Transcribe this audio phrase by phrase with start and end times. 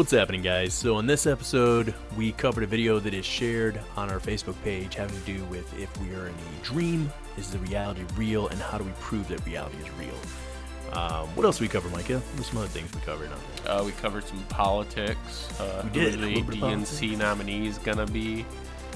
[0.00, 0.72] What's happening, guys?
[0.72, 4.94] So, in this episode, we covered a video that is shared on our Facebook page
[4.94, 8.58] having to do with if we are in a dream, is the reality real, and
[8.58, 10.98] how do we prove that reality is real?
[10.98, 12.18] Um, what else we cover, Micah?
[12.18, 13.72] What some other things we covered on there?
[13.74, 15.60] Uh, we covered some politics.
[15.60, 18.46] Uh, We did, Who the DNC nominee is gonna be,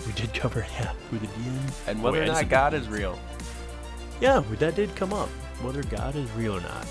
[0.07, 1.87] We did cover, yeah, who the DN.
[1.87, 3.19] and Oh, whether or not God is real.
[4.23, 5.29] Yeah, that did come up,
[5.61, 6.87] whether God is real or not.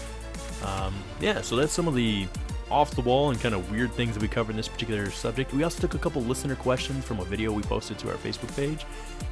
[0.63, 2.27] Um, yeah, so that's some of the
[2.73, 5.53] off the wall and kind of weird things that we covered in this particular subject.
[5.53, 8.53] We also took a couple listener questions from a video we posted to our Facebook
[8.55, 8.85] page,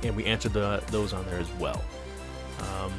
[0.03, 1.83] and we answered the, those on there as well.
[2.59, 2.93] Um,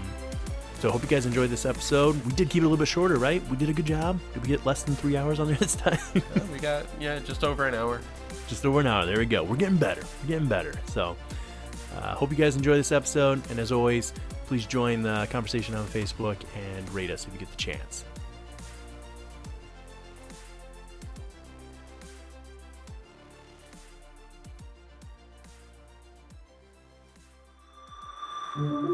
[0.81, 2.17] so I hope you guys enjoyed this episode.
[2.27, 3.41] We did keep it a little bit shorter, right?
[3.49, 4.19] We did a good job.
[4.35, 6.01] Did we get less than three hours on there this time?
[6.17, 8.01] Uh, we got yeah, just over an hour.
[8.49, 9.07] Just over an hour.
[9.07, 9.45] There we go.
[9.45, 10.03] We're getting better.
[10.23, 10.75] We're getting better.
[10.87, 11.17] So,
[11.97, 13.49] uh, hope you guys enjoy this episode.
[13.49, 14.13] And as always,
[14.47, 18.05] please join the conversation on Facebook and rate us if you get the chance.
[28.57, 28.92] Mm-hmm.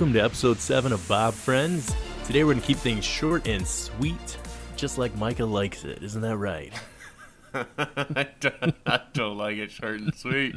[0.00, 1.94] Welcome to episode 7 of Bob Friends.
[2.24, 4.38] Today we're going to keep things short and sweet,
[4.74, 6.02] just like Micah likes it.
[6.02, 6.72] Isn't that right?
[7.54, 10.54] I, don't, I don't like it short and sweet.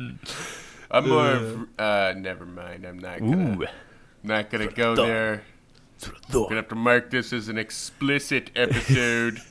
[0.92, 1.32] I'm more.
[1.32, 2.86] of- Uh, never mind.
[2.86, 3.64] I'm not gonna.
[3.64, 3.66] Ooh.
[4.24, 5.44] Not gonna go there.
[6.00, 6.46] Thor.
[6.46, 9.42] Gonna have to mark this as an explicit episode.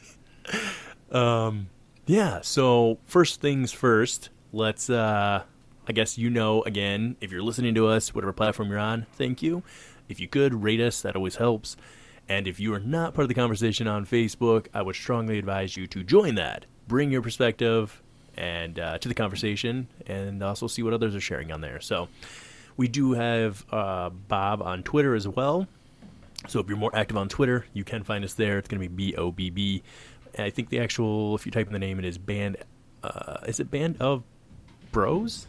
[1.10, 1.69] Um,
[2.06, 2.41] yeah.
[2.41, 4.31] So first things first.
[4.54, 4.88] Let's.
[4.88, 5.42] Uh,
[5.88, 9.06] I guess you know again if you're listening to us, whatever platform you're on.
[9.15, 9.62] Thank you.
[10.09, 11.76] If you could rate us, that always helps.
[12.28, 15.76] And if you are not part of the conversation on Facebook, I would strongly advise
[15.76, 16.66] you to join that.
[16.87, 18.00] Bring your perspective
[18.37, 21.81] and uh, to the conversation, and also see what others are sharing on there.
[21.81, 22.09] So
[22.76, 25.66] we do have uh, Bob on Twitter as well.
[26.49, 28.59] So if you're more active on Twitter, you can find us there.
[28.59, 29.82] It's going to be B O B B.
[30.38, 32.56] I think the actual, if you type in the name, it is Band.
[33.03, 34.22] Uh, is it Band of
[34.93, 35.47] Bros?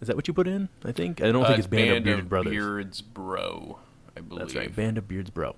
[0.00, 0.68] Is that what you put in?
[0.84, 2.50] I think I don't Uh, think it's Band, of Bearded of Brothers.
[2.50, 3.78] Beards Bro,
[4.16, 4.40] I believe.
[4.40, 5.56] That's right, Band of Beards Bro.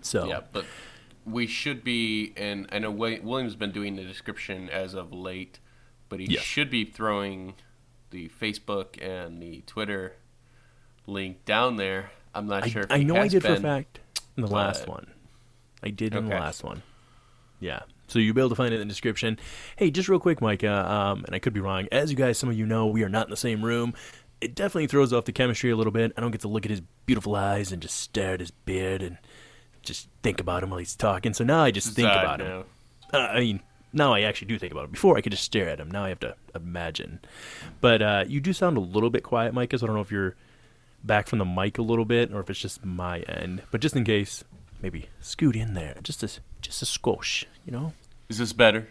[0.00, 0.64] So Yeah, but
[1.24, 5.58] we should be, and I know William's been doing the description as of late,
[6.08, 6.42] but he Yes.
[6.42, 7.54] should be throwing
[8.10, 10.16] the Facebook and the Twitter
[11.06, 12.12] link down there.
[12.34, 12.82] I'm not I, sure.
[12.82, 14.00] If I know I did for a fact
[14.36, 15.08] in the last one.
[15.82, 16.82] I did in the last one.
[17.60, 17.80] Yeah.
[18.08, 19.38] So you'll be able to find it in the description.
[19.76, 21.86] Hey, just real quick, Micah, um, and I could be wrong.
[21.92, 23.94] As you guys, some of you know, we are not in the same room.
[24.40, 26.12] It definitely throws off the chemistry a little bit.
[26.16, 29.02] I don't get to look at his beautiful eyes and just stare at his beard
[29.02, 29.18] and
[29.82, 31.34] just think about him while he's talking.
[31.34, 32.64] So now I just think Zod about him.
[33.12, 33.60] Uh, I mean,
[33.92, 34.92] now I actually do think about it.
[34.92, 35.90] Before I could just stare at him.
[35.90, 37.20] Now I have to imagine.
[37.80, 39.78] But uh, you do sound a little bit quiet, Micah.
[39.78, 40.36] So I don't know if you're
[41.02, 43.62] back from the mic a little bit or if it's just my end.
[43.70, 44.44] But just in case,
[44.82, 46.28] maybe scoot in there, just a
[46.60, 47.46] just a squash.
[47.66, 47.92] You know?
[48.28, 48.88] Is this better?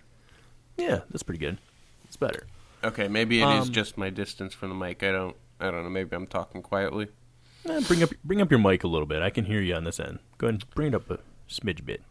[0.78, 1.58] Yeah, that's pretty good.
[2.06, 2.46] It's better.
[2.84, 5.02] Okay, maybe it is Um, just my distance from the mic.
[5.04, 5.36] I don't.
[5.60, 5.90] I don't know.
[5.90, 7.08] Maybe I'm talking quietly.
[7.68, 9.22] Eh, bring up bring up your mic a little bit.
[9.22, 10.20] I can hear you on this end.
[10.38, 11.20] Go ahead and bring it up a
[11.50, 12.02] smidge bit.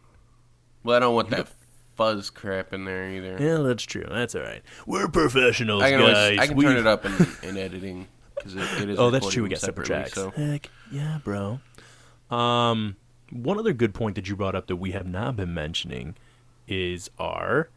[0.82, 1.48] Well, I don't want that
[1.96, 3.36] fuzz crap in there either.
[3.40, 4.04] Yeah, that's true.
[4.10, 4.62] That's all right.
[4.86, 6.38] We're professionals, I can, always, guys.
[6.40, 7.12] I can We've- turn it up in,
[7.48, 8.98] in editing because it, it is.
[8.98, 9.44] Oh, that's true.
[9.44, 10.12] We got separate tracks.
[10.14, 11.60] So Heck yeah, bro.
[12.30, 12.96] Um,
[13.30, 16.14] one other good point that you brought up that we have not been mentioning
[16.68, 17.68] is our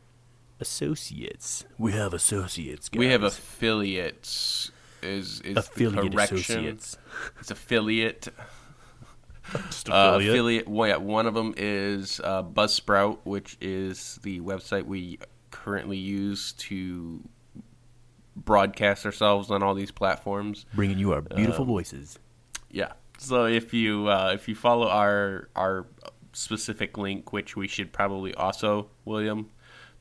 [0.59, 1.65] associates.
[1.77, 2.89] We have associates.
[2.89, 2.99] Guys.
[2.99, 4.71] we have affiliates.
[5.01, 6.97] Is is affiliate associates.
[7.39, 8.27] It's affiliate.
[9.67, 10.29] Just Uh, affiliate.
[10.33, 10.67] affiliate.
[10.67, 15.17] Well, yeah, one of them is uh, Buzzsprout, which is the website we
[15.51, 17.21] currently use to
[18.35, 20.65] broadcast ourselves on all these platforms.
[20.73, 22.19] bringing you our beautiful Um, voices.
[22.69, 22.91] Yeah.
[23.19, 25.85] So if you uh, if you follow our our
[26.33, 29.49] specific link, which we should probably also William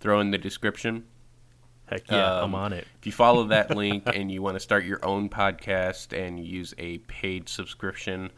[0.01, 1.05] throw in the description.
[1.87, 2.87] Heck yeah, I'm um, on it.
[3.01, 6.75] If you follow that link and you want to start your own podcast and use
[6.79, 8.31] a paid subscription,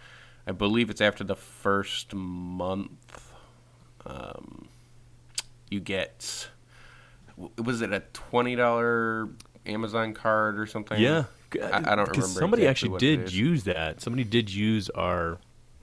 [0.46, 3.32] I believe it's after the first month.
[4.06, 4.68] Um,
[5.68, 6.48] you get
[7.58, 9.28] was it a twenty dollar
[9.66, 11.00] Amazon card or something?
[11.00, 11.24] Yeah,
[11.60, 12.40] I, I don't because remember.
[12.40, 13.38] somebody exactly actually what did is.
[13.38, 14.00] use that.
[14.00, 15.38] Somebody did use our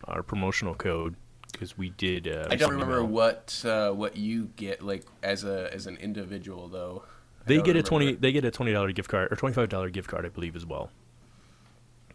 [0.06, 1.16] our promotional code
[1.52, 2.28] because we did.
[2.28, 3.08] Uh, I don't remember email.
[3.08, 7.04] what uh, what you get like as a as an individual though.
[7.46, 8.14] They don't get a twenty.
[8.14, 10.56] They get a twenty dollar gift card or twenty five dollar gift card, I believe,
[10.56, 10.90] as well.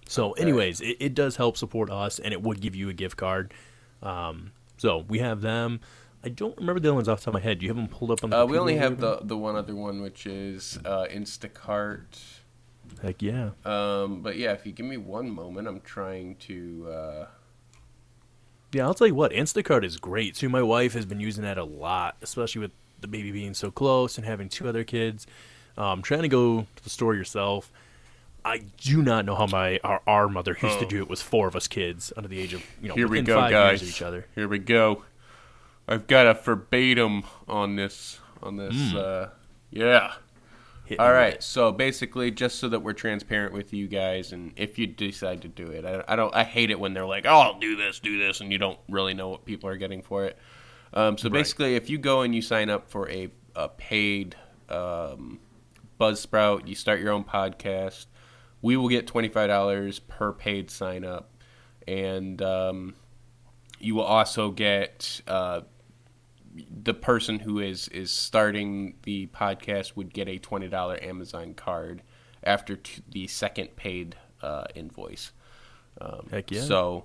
[0.08, 0.42] So, Okay.
[0.42, 3.54] anyways, it, it does help support us, and it would give you a gift card.
[4.02, 5.80] Um, so we have them.
[6.24, 7.58] I don't remember the other ones off the top of my head.
[7.60, 8.40] Do you have them pulled up on the?
[8.40, 12.18] Uh, we only have the the one other one, which is uh, Instacart.
[13.02, 13.50] Heck yeah.
[13.64, 16.88] Um, but yeah, if you give me one moment, I'm trying to.
[16.90, 17.26] Uh,
[18.72, 20.48] Yeah, I'll tell you what, Instacart is great too.
[20.48, 22.70] My wife has been using that a lot, especially with
[23.00, 25.26] the baby being so close and having two other kids.
[25.76, 27.72] Um, trying to go to the store yourself.
[28.44, 30.88] I do not know how my our, our mother used to Oh.
[30.88, 33.20] do it with four of us kids under the age of you know Here we
[33.22, 33.80] go, five guys.
[33.80, 34.26] years of each other.
[34.34, 35.04] Here we go.
[35.88, 38.20] I've got a verbatim on this.
[38.42, 38.74] On this.
[38.92, 38.96] Hmm.
[38.96, 39.26] Uh,
[39.70, 40.12] yeah.
[40.98, 41.42] All right.
[41.42, 45.48] So basically, just so that we're transparent with you guys, and if you decide to
[45.48, 46.34] do it, I, I don't.
[46.34, 48.78] I hate it when they're like, "Oh, I'll do this, do this," and you don't
[48.90, 50.36] really know what people are getting for it.
[50.92, 51.38] Um, so Right.
[51.38, 54.36] basically, if you go and you sign up for a, a paid
[54.68, 55.38] um,
[55.98, 58.06] Buzzsprout, you start your own podcast,
[58.60, 61.30] we will get twenty five dollars per paid sign up,
[61.88, 62.94] and um,
[63.78, 65.62] you will also get uh,
[66.82, 72.02] the person who is is starting the podcast would get a twenty dollar Amazon card
[72.44, 75.32] after t- the second paid uh, invoice.
[76.00, 76.62] Um, Heck yeah.
[76.62, 77.04] So,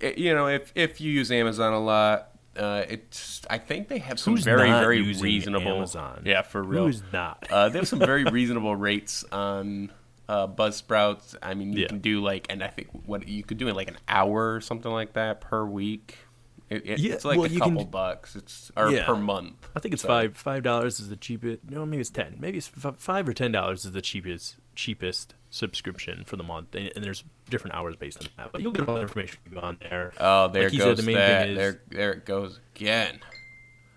[0.00, 4.18] you know, if if you use Amazon a lot, uh, it's I think they have
[4.18, 5.68] some Who's very very reasonable.
[5.76, 6.22] Amazon?
[6.24, 6.86] Yeah, for real.
[6.86, 7.46] Who's not?
[7.50, 9.92] Uh, they have some very reasonable rates on
[10.28, 11.36] uh, Buzzsprouts.
[11.42, 11.88] I mean, you Yeah.
[11.88, 14.60] can do like, and I think what you could do in like an hour or
[14.60, 16.18] something like that per week.
[16.68, 18.34] It, it- Yeah, it's like well, a you can couple bucks.
[18.34, 19.06] It's or Yeah.
[19.06, 19.68] per month.
[19.76, 21.60] I think it's So- five five dollars is the cheapest.
[21.70, 22.36] No, maybe it's ten.
[22.40, 26.74] Maybe it's f- five or ten dollars is the cheapest cheapest subscription for the month,
[26.74, 28.52] and, and there's different hours based on that.
[28.52, 30.12] But you'll get all the information if you go on there.
[30.20, 31.42] Oh, there Like goes said, the main that.
[31.44, 33.20] thing is- there, there it goes again.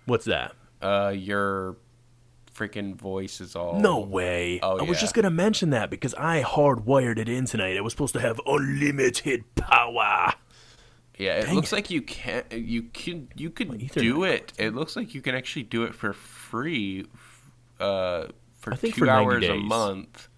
[0.06, 0.54] What's that?
[0.80, 1.76] Uh, your
[2.54, 4.60] freaking voice is all No way.
[4.62, 7.74] Oh, I was just gonna mention that because I hardwired it in tonight.
[7.76, 10.34] It was supposed to have unlimited power.
[11.20, 11.76] Yeah, it Dang looks it.
[11.76, 14.52] like you can you can you could do it.
[14.58, 17.04] It looks like you can actually do it for free
[17.78, 18.28] uh
[18.58, 20.28] for 2 for 90 hours a month.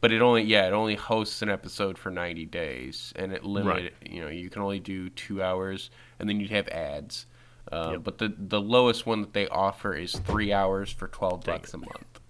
[0.00, 3.74] But it only yeah, it only hosts an episode for 90 days and it limit
[3.74, 3.92] Right.
[4.12, 7.26] you know, you can only do 2 hours and then you'd have ads.
[7.70, 8.00] Uh, Yep.
[8.04, 11.78] but the the lowest one that they offer is 3 hours for 12 bucks a
[11.78, 12.20] month.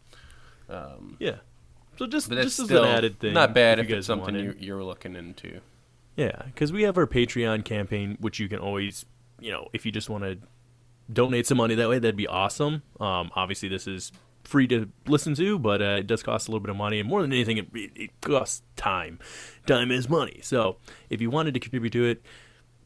[0.69, 1.37] Um Yeah.
[1.99, 4.85] So just just as an added thing, not bad if, if, it's something you, you're
[4.85, 5.61] looking into.
[6.19, 9.06] Yeah, because we have our Patreon campaign, which you can always,
[9.38, 10.37] you know, if you just want to
[11.12, 12.82] donate some money that way, that'd be awesome.
[12.99, 14.11] Um, obviously, this is
[14.43, 17.09] free to listen to, but uh, it does cost a little bit of money, and
[17.09, 19.20] more than anything, it, it, costs time.
[19.65, 20.41] Time is money.
[20.43, 20.79] So
[21.09, 22.21] if you wanted to contribute to it,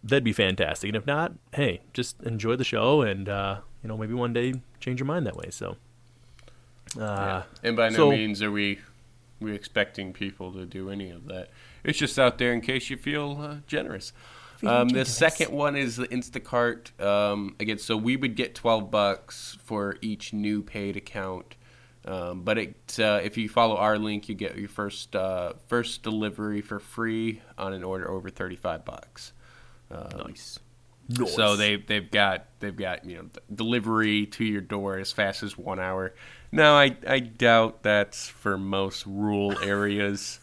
[0.04, 0.88] that'd be fantastic.
[0.88, 4.52] And if not, hey, just enjoy the show, and uh, you know, maybe one day
[4.78, 5.48] change your mind that way.
[5.48, 5.76] So.
[7.00, 8.80] Uh, And by no so- means are we
[9.40, 11.48] we expecting people to do any of that.
[11.84, 14.12] It's just out there in case you feel uh, generous.
[14.64, 17.00] Um, the second one is the Instacart.
[17.00, 21.56] Um, again, so we would get twelve bucks for each new paid account.
[22.04, 26.02] Um, but it, uh, if you follow our link, you get your first uh, first
[26.02, 29.32] delivery for free on an order over thirty five bucks.
[29.90, 30.58] nice.
[31.26, 35.56] So they they've got they've got you know delivery to your door as fast as
[35.56, 36.14] one hour.
[36.50, 40.40] Now I I doubt that's for most rural areas.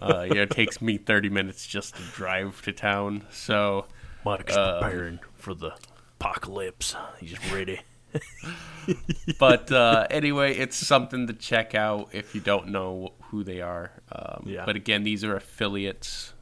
[0.00, 3.26] uh, yeah, it takes me thirty minutes just to drive to town.
[3.30, 3.86] So
[4.24, 5.72] Mike's um, preparing for the
[6.18, 6.94] apocalypse.
[7.18, 7.80] He's ready.
[9.38, 13.92] but uh, anyway, it's something to check out if you don't know who they are.
[14.10, 14.66] Um, Yeah.
[14.66, 16.32] But again, these are affiliates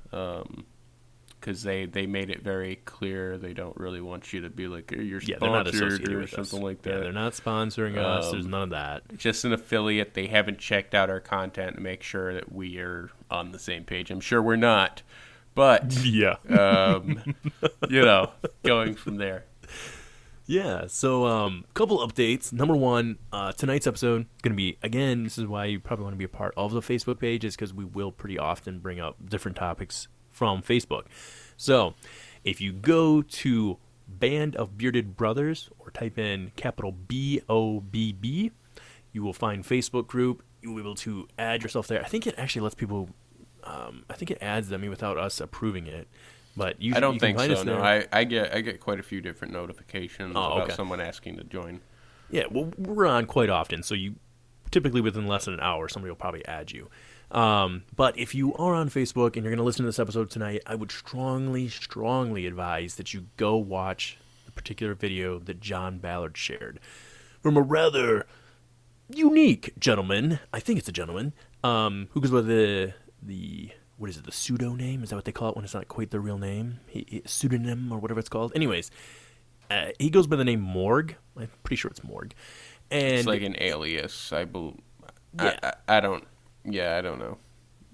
[1.40, 4.90] because they they made it very clear they don't really want you to be like
[4.90, 6.48] you're Yeah, they're not associated or with us.
[6.50, 7.00] something like Yeah, that.
[7.00, 8.30] they're not sponsoring us.
[8.32, 9.16] There's Um, none of that.
[9.16, 10.14] just an affiliate.
[10.14, 13.84] They haven't checked out our content to make sure that we are on the same
[13.84, 14.10] page.
[14.10, 15.02] I'm sure we're not,
[15.54, 16.36] but Yeah.
[16.48, 17.22] um,
[17.88, 18.30] you know,
[18.62, 19.44] going from there.
[20.50, 22.52] Yeah, so um couple updates.
[22.54, 26.18] Number one, uh tonight's episode gonna be again, this is why you probably want to
[26.18, 29.16] be a part of the Facebook page, is because we will pretty often bring up
[29.28, 31.04] different topics from Facebook.
[31.56, 31.94] So
[32.44, 38.12] if you go to Band of Bearded Brothers or type in capital B O B
[38.12, 38.52] B,
[39.12, 40.42] you will find Facebook group.
[40.62, 42.00] You will be able to add yourself there.
[42.02, 43.10] I think it actually lets people
[43.64, 46.08] um, I think it adds them without us approving it.
[46.56, 47.62] But you, I don't you think so.
[47.62, 47.78] No.
[47.78, 50.74] I, I get I get quite a few different notifications Oh, about okay.
[50.74, 51.80] someone asking to join.
[52.30, 54.16] Yeah, well, we're on quite often, so you
[54.70, 56.88] typically within less than an hour, somebody will probably add you.
[57.30, 60.30] Um, but if you are on Facebook and you're going to listen to this episode
[60.30, 64.16] tonight, I would strongly, strongly advise that you go watch
[64.46, 66.80] the particular video that John Ballard shared
[67.42, 68.26] from a rather
[69.10, 70.38] unique gentleman.
[70.52, 71.32] I think it's a gentleman.
[71.64, 74.24] Um, who goes by the the what is it?
[74.24, 76.38] The pseudo name is that what they call it when it's not quite their real
[76.38, 76.78] name?
[76.86, 78.52] He, he- pseudonym or whatever it's called.
[78.54, 78.90] Anyways,
[79.70, 81.16] uh, he goes by the name Morg.
[81.36, 82.32] I'm pretty sure it's Morg.
[82.90, 84.32] And It's like an alias.
[84.32, 84.76] I believe.
[85.38, 85.58] Yeah.
[85.62, 86.24] I, I, I don't.
[86.64, 87.38] Yeah, I don't know.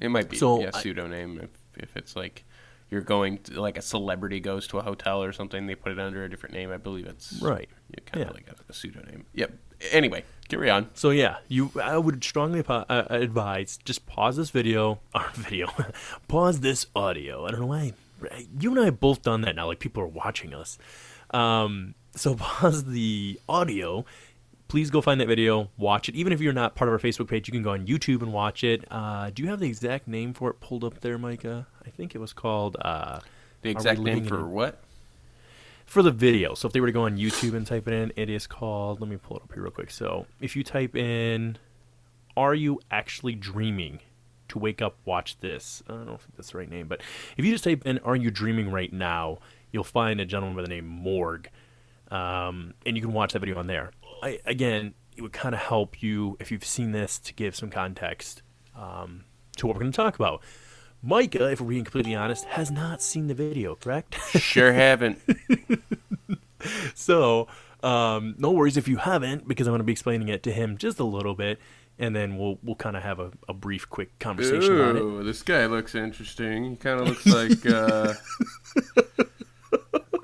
[0.00, 1.50] It might be So, yeah I- pseudonym if
[1.82, 2.44] if it's like
[2.90, 5.66] you're going to, like a celebrity goes to a hotel or something.
[5.66, 6.70] They put it under a different name.
[6.70, 7.68] I believe it's Right.
[7.88, 8.34] You kind of Yeah.
[8.34, 9.26] like a, a pseudonym.
[9.34, 9.52] Yep.
[9.90, 10.90] Anyway, carry on.
[10.94, 15.68] So yeah, you I would strongly po- uh, advise just pause this video or video,
[16.28, 17.46] pause this audio.
[17.46, 17.92] I don't know why
[18.60, 19.66] you and I have both done that now.
[19.66, 20.78] Like people are watching us.
[21.30, 24.04] Um, so pause the audio.
[24.68, 26.14] Please go find that video, watch it.
[26.14, 28.32] Even if you're not part of our Facebook page, you can go on YouTube and
[28.32, 28.84] watch it.
[28.90, 31.66] Uh, do you have the exact name for it pulled up there, Micah?
[31.86, 32.76] I think it was called.
[32.80, 33.20] Uh,
[33.62, 34.80] The exact name for what?
[35.86, 36.54] for the video.
[36.54, 39.00] So if they were to go on YouTube and type it in, it is called.
[39.00, 39.90] Let me pull it up here real quick.
[39.90, 41.58] So if you type in,
[42.36, 44.00] "Are you actually dreaming?"
[44.48, 45.82] to wake up, watch this.
[45.88, 47.00] I don't know if that's the right name, but
[47.36, 49.38] if you just type in "Are you dreaming right now?"
[49.72, 51.48] you'll find a gentleman by the name Morg,
[52.10, 53.90] um, and you can watch that video on there.
[54.24, 57.70] I, again, it would kind of help you if you've seen this to give some
[57.70, 58.42] context
[58.76, 59.24] um,
[59.58, 60.42] to what we're going to talk about.
[61.02, 64.16] Micah, if we're being completely honest, has not seen the video, correct?
[64.30, 65.20] Sure haven't.
[66.94, 67.48] So,
[67.82, 70.76] um, no worries if you haven't, because I'm going to be explaining it to him
[70.76, 71.58] just a little bit,
[71.98, 75.00] and then we'll we'll kind of have a, a brief, quick conversation on it.
[75.00, 76.70] Ooh, this guy looks interesting.
[76.70, 77.66] He kind of looks like.
[77.66, 78.14] Uh...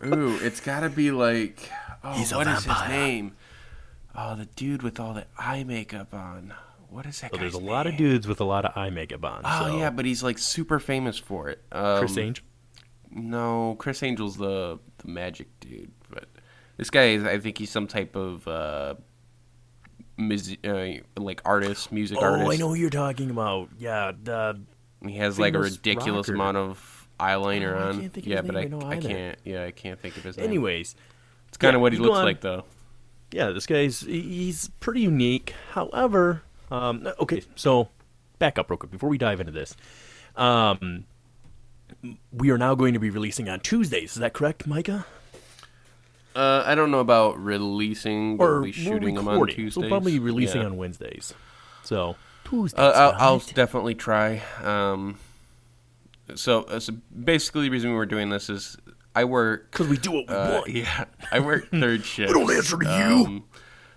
[0.16, 1.70] Ooh, it's got to be like.
[2.02, 3.36] Oh, He's what is his name?
[4.14, 6.52] Oh, the dude with all the eye makeup on.
[6.88, 8.90] What is that So there's a guy's lot of dudes with a lot of eye
[8.90, 9.42] makeup on.
[9.44, 9.78] Oh so.
[9.78, 11.62] yeah, but he's like super famous for it.
[11.70, 12.44] Um, Criss Angel.
[13.12, 16.28] No, Criss Angel's the the magic dude, but
[16.76, 17.24] this guy is.
[17.24, 18.94] I think he's some type of uh,
[20.16, 22.46] mus- uh like artist, music Oh, artist.
[22.48, 23.68] Oh, I know who you're talking about.
[23.78, 24.60] Yeah, the
[25.06, 26.34] He has like a ridiculous rocker.
[26.34, 28.00] amount of eyeliner Oh, on.
[28.00, 29.38] can't think of yeah, but I, I can't.
[29.44, 30.46] Yeah, I can't think of his name.
[30.46, 30.94] anyways.
[31.48, 32.64] it's kind of yeah, what he looks on- like though.
[33.32, 35.54] Yeah, this guy's he's pretty unique.
[35.72, 37.88] However, um, okay, so
[38.38, 39.76] back up real quick before we dive into this.
[40.36, 41.04] Um,
[42.32, 44.12] we are now going to be releasing on Tuesdays.
[44.12, 45.06] Is that correct, Micah?
[46.34, 49.46] Uh, I don't know about releasing, but or we'll shooting them on.
[49.48, 49.76] Tuesdays.
[49.76, 50.68] We'll probably be releasing Yeah.
[50.68, 51.34] on Wednesdays.
[51.82, 52.78] So Tuesdays.
[52.78, 54.42] Uh, I'll, I'll definitely try.
[54.62, 55.18] Um,
[56.36, 56.94] so, uh, so
[57.24, 58.76] basically, the reason we were doing this is
[59.14, 60.68] I work because we do what we uh, want.
[60.74, 62.32] Yeah, I work third shift.
[62.32, 63.24] we don't answer to you.
[63.26, 63.44] Um,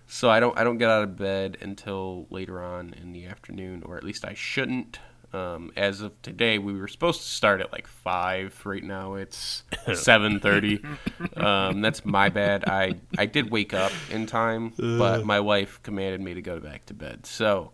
[0.07, 3.83] so I don't I don't get out of bed until later on in the afternoon,
[3.85, 4.99] or at least I shouldn't.
[5.33, 8.59] Um, as of today, we were supposed to start at like five.
[8.65, 10.83] Right now, it's seven thirty.
[11.35, 12.65] um, that's my bad.
[12.67, 16.85] I I did wake up in time, but my wife commanded me to go back
[16.87, 17.25] to bed.
[17.25, 17.71] So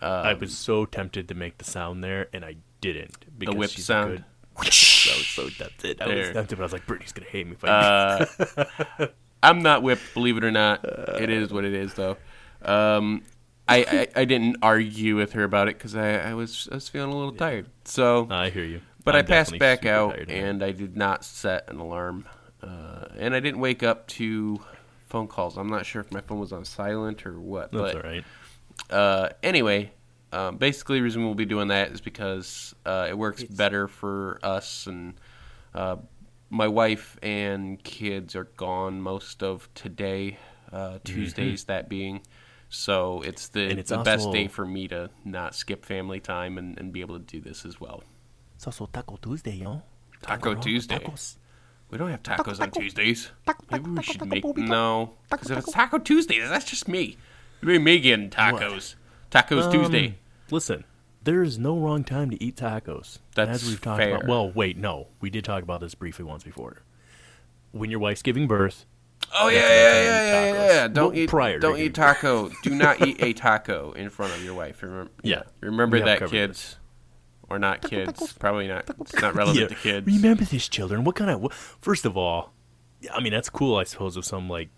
[0.00, 3.26] I was so tempted to make the sound there, and I didn't.
[3.38, 4.24] Because whip she's a sound?
[4.66, 6.00] I was so tempted.
[6.00, 9.06] I was tempted, but I was like, Brittany's gonna hate me if I Uh,
[9.42, 10.84] I'm not whipped, believe it or not.
[10.84, 12.16] It is what it is, though.
[12.62, 13.22] Um,
[13.66, 16.88] I, I I didn't argue with her about it because I, I was I was
[16.88, 17.66] feeling a little tired.
[17.84, 18.80] So, I hear you.
[19.04, 22.26] but I'm I passed back out and I did not set an alarm,
[22.62, 24.60] uh, and I didn't wake up to
[25.08, 25.56] phone calls.
[25.56, 27.72] I'm not sure if my phone was on silent or what.
[27.72, 28.24] That's but all right.
[28.90, 29.92] uh, anyway,
[30.32, 34.38] um, basically, the reason we'll be doing that is because uh, it works better for
[34.42, 35.14] us, and
[35.74, 35.96] uh,
[36.50, 40.38] my wife and kids are gone most of today,
[40.72, 42.22] uh, Tuesdays that being.
[42.68, 43.70] So it's the Mm-hmm.
[43.70, 47.00] And it's the best day for me to not skip family time and, and be
[47.00, 48.04] able to do this as well.
[48.54, 49.82] It's also Taco Tuesday, yo.
[50.22, 50.60] Taco no?
[50.60, 50.98] Tuesday.
[50.98, 51.36] Tacos.
[51.90, 53.32] We don't have tacos on Tuesdays.
[53.44, 55.96] Taco, Maybe we taco, should taco, make no, because if it's taco.
[55.96, 57.16] Taco Tuesdays, that's just me.
[57.60, 58.94] It'd be me getting tacos.
[59.30, 60.18] Tacos Um, Tuesday.
[60.50, 60.84] Listen,
[61.22, 63.18] there is no wrong time to eat tacos.
[63.34, 64.16] That's As we've talked fair.
[64.16, 64.26] about.
[64.28, 65.08] Well, wait, no.
[65.20, 66.82] We did talk about this briefly once before.
[67.72, 68.84] When your wife's giving birth,
[69.32, 69.92] Oh yeah, yeah, yeah,
[70.30, 70.88] saying, yeah, yeah, yeah.
[70.88, 72.50] Don't Well, eat prior Don't getting eat taco.
[72.64, 74.82] Do not eat a taco in front of your wife.
[74.82, 75.10] Remember?
[75.22, 76.78] Yeah, Remember that, covered kids,
[77.48, 78.32] or not kids?
[78.32, 78.90] Probably not.
[79.00, 80.06] It's not relevant to kids.
[80.06, 81.04] Remember this, children.
[81.04, 81.42] What kind of?
[81.42, 82.52] wh- First of all,
[83.14, 83.76] I mean that's cool.
[83.76, 84.70] I suppose if some like,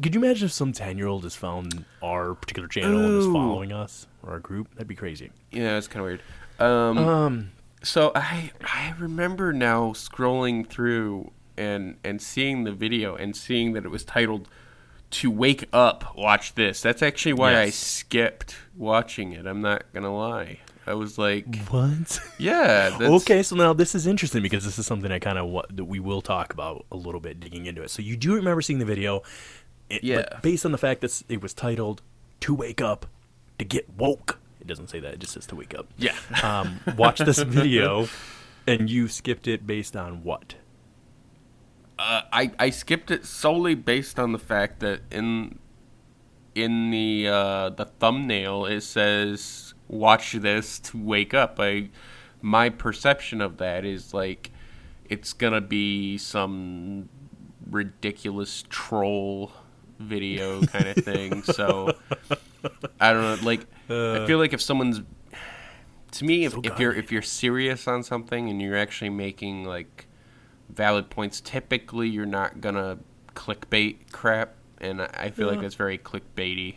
[0.00, 3.26] could you imagine if some ten year old has found our particular channel and is
[3.26, 3.32] Ooh.
[3.32, 4.72] following us or our group?
[4.74, 5.30] That'd be crazy.
[5.50, 6.22] Yeah, it's kind of weird.
[6.58, 7.50] Um, Um,
[7.82, 13.84] so I I remember now scrolling through and and seeing the video and seeing that
[13.84, 14.48] it was titled
[15.12, 17.74] "To Wake Up, Watch This." That's actually why I Yes.
[17.76, 19.46] skipped watching it.
[19.46, 20.60] I'm not gonna lie.
[20.84, 22.18] I was like, what?
[22.38, 25.64] yeah, that's, okay, so now this is interesting because this is something I kind of
[25.76, 27.90] that we will talk about a little bit digging into it.
[27.90, 29.22] So you do remember seeing the video,
[29.92, 30.16] it, Yeah.
[30.16, 32.02] But based on the fact that it was titled
[32.40, 33.06] to wake up,
[33.58, 34.40] to get woke.
[34.60, 35.86] It doesn't say that; it just says to wake up.
[35.96, 36.14] Yeah.
[36.42, 38.08] Um, watch this video,
[38.66, 40.54] and you skipped it based on what?
[41.98, 45.58] Uh, I I skipped it solely based on the fact that in
[46.54, 51.56] in the uh, the thumbnail it says watch this to wake up.
[51.58, 51.90] I
[52.40, 54.50] my perception of that is like
[55.08, 57.08] it's gonna be some
[57.70, 59.52] ridiculous troll
[60.02, 61.42] video kind of thing.
[61.42, 61.94] so
[63.00, 63.46] I don't know.
[63.46, 65.00] Like I feel like if someone's
[66.12, 69.64] to me, if, So if you're if you're serious on something and you're actually making
[69.64, 70.06] like
[70.68, 72.98] valid points, typically you're not gonna
[73.34, 75.62] clickbait crap, and I feel like Yeah.
[75.62, 76.76] that's very clickbaity.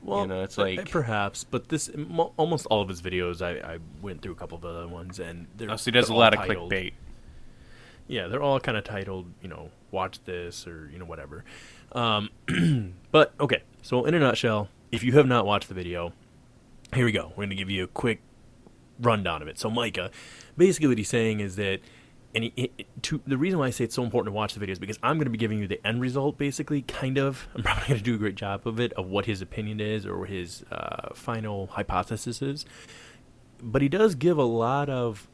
[0.00, 1.90] Well, know, it's uh, like- perhaps, but this
[2.36, 3.42] almost all of his videos.
[3.42, 6.08] I, I went through a couple of other ones, and they're, Oh, so he does
[6.08, 6.92] a lot of titled- clickbait.
[8.06, 11.44] Yeah, they're all kind of titled, you know, watch this or you know whatever.
[11.92, 12.30] Um,
[13.10, 16.12] but okay, so in a nutshell, if you have not watched the video,
[16.94, 17.28] here we go.
[17.30, 18.20] We're going to give you a quick
[19.00, 19.58] rundown of it.
[19.58, 20.10] So Micah,
[20.56, 21.80] basically what he's saying is that,
[22.34, 24.60] and he, it, to, the reason why I say it's so important to watch the
[24.60, 27.48] video is because I'm going to be giving you the end result, basically, kind of.
[27.54, 30.06] I'm probably going to do a great job of it, of what his opinion is
[30.06, 32.66] or his uh, final hypothesis is.
[33.62, 35.28] But he does give a lot of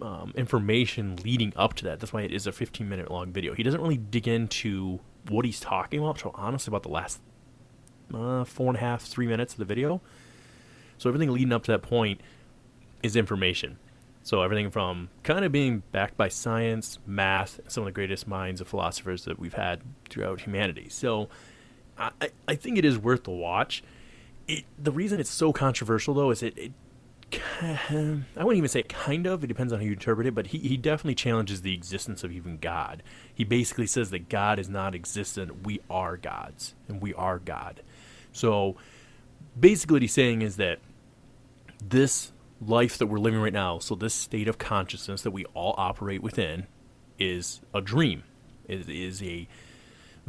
[0.00, 2.00] um, information leading up to that.
[2.00, 3.54] That's why it is a 15 minute long video.
[3.54, 6.18] He doesn't really dig into what he's talking about.
[6.20, 7.20] So honestly, about the last
[8.14, 10.00] uh, four and a half, three minutes of the video.
[10.96, 12.20] So everything leading up to that point
[13.02, 13.78] is information.
[14.22, 18.60] So everything from kind of being backed by science, math, some of the greatest minds
[18.60, 20.88] of philosophers that we've had throughout humanity.
[20.90, 21.28] So
[21.96, 22.10] I,
[22.46, 23.82] I- think it is worth the watch.
[24.46, 26.72] It, the reason it's so controversial though is it, it
[27.32, 29.44] I wouldn't even say kind of.
[29.44, 32.32] It depends on how you interpret it, but he, he definitely challenges the existence of
[32.32, 33.02] even God.
[33.34, 35.66] He basically says that God is not existent.
[35.66, 37.82] We are gods, and we are God.
[38.32, 38.76] So
[39.58, 40.78] basically, what he's saying is that
[41.86, 45.74] this life that we're living right now, so this state of consciousness that we all
[45.76, 46.66] operate within,
[47.18, 48.22] is a dream.
[48.68, 49.48] Is is a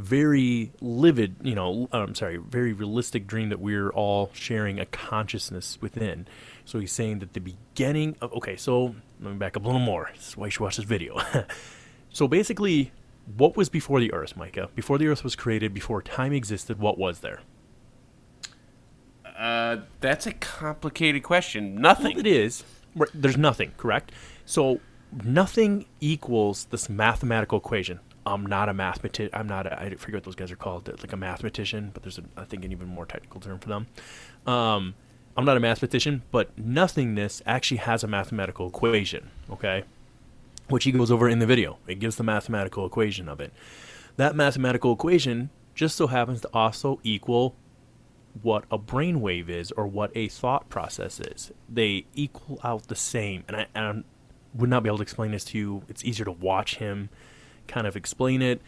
[0.00, 5.78] very livid, you know, I'm sorry, very realistic dream that we're all sharing a consciousness
[5.80, 6.26] within.
[6.70, 9.80] So he's saying that the beginning of, okay, so let me back up a little
[9.80, 10.08] more.
[10.14, 11.18] This is why you should watch this video.
[12.10, 12.92] so basically,
[13.36, 14.68] what was before the earth, Micah?
[14.76, 17.40] Before the earth was created, before time existed, what was there?
[19.36, 21.72] Uh, that's a complicated question.
[21.72, 22.16] Well, Nothing.
[22.20, 22.62] it is.
[22.94, 24.12] Right, There's nothing, correct?
[24.44, 24.78] So
[25.24, 27.98] nothing equals this mathematical equation.
[28.24, 29.30] I'm not a mathematician.
[29.32, 29.66] I'm not.
[29.66, 30.86] A, I forget what those guys are called.
[30.86, 33.86] Like a mathematician, but there's, a, I think, an even more technical term for them.
[34.46, 34.94] Um,
[35.40, 39.30] I'm not a mathematician, but nothingness actually has a mathematical equation.
[39.50, 39.84] Okay,
[40.68, 41.78] which he goes over in the video.
[41.86, 43.50] It gives the mathematical equation of it.
[44.16, 47.56] That mathematical equation just so happens to also equal
[48.42, 51.52] what a brainwave is or what a thought process is.
[51.70, 53.44] They equal out the same.
[53.48, 54.02] And I, and I
[54.54, 55.82] would not be able to explain this to you.
[55.88, 57.08] It's easier to watch him
[57.66, 58.60] kind of explain it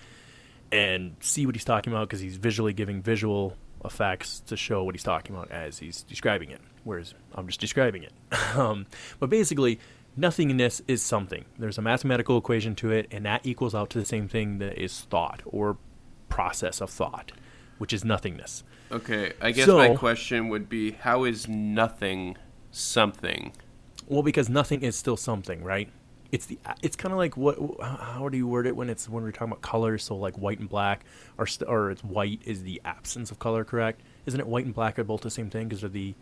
[0.71, 4.95] and see what he's talking about because he's visually giving visual effects to show what
[4.95, 6.61] he's talking about as he's describing it.
[6.85, 8.13] Whereas I'm just describing it.
[8.57, 8.87] um,
[9.19, 9.79] but basically,
[10.17, 11.45] nothingness is something.
[11.59, 14.79] There's a mathematical equation to it, and that equals out to the same thing that
[14.79, 15.79] is thought or
[16.29, 17.33] process of thought,
[17.79, 18.65] which is nothingness.
[18.91, 22.37] Okay, I guess So- my question would be how is nothing
[22.71, 23.53] something?
[24.07, 25.89] Well, because nothing is still something, right?
[26.33, 29.23] It's the it's kind of like what how do you word it when it's when
[29.23, 30.03] we're talking about colors?
[30.03, 31.05] So like white and black,
[31.39, 34.01] or st- or it's white is the absence of color, correct?
[34.27, 35.69] Isn't it white and black are both the same thing?
[35.69, 36.15] Because they're the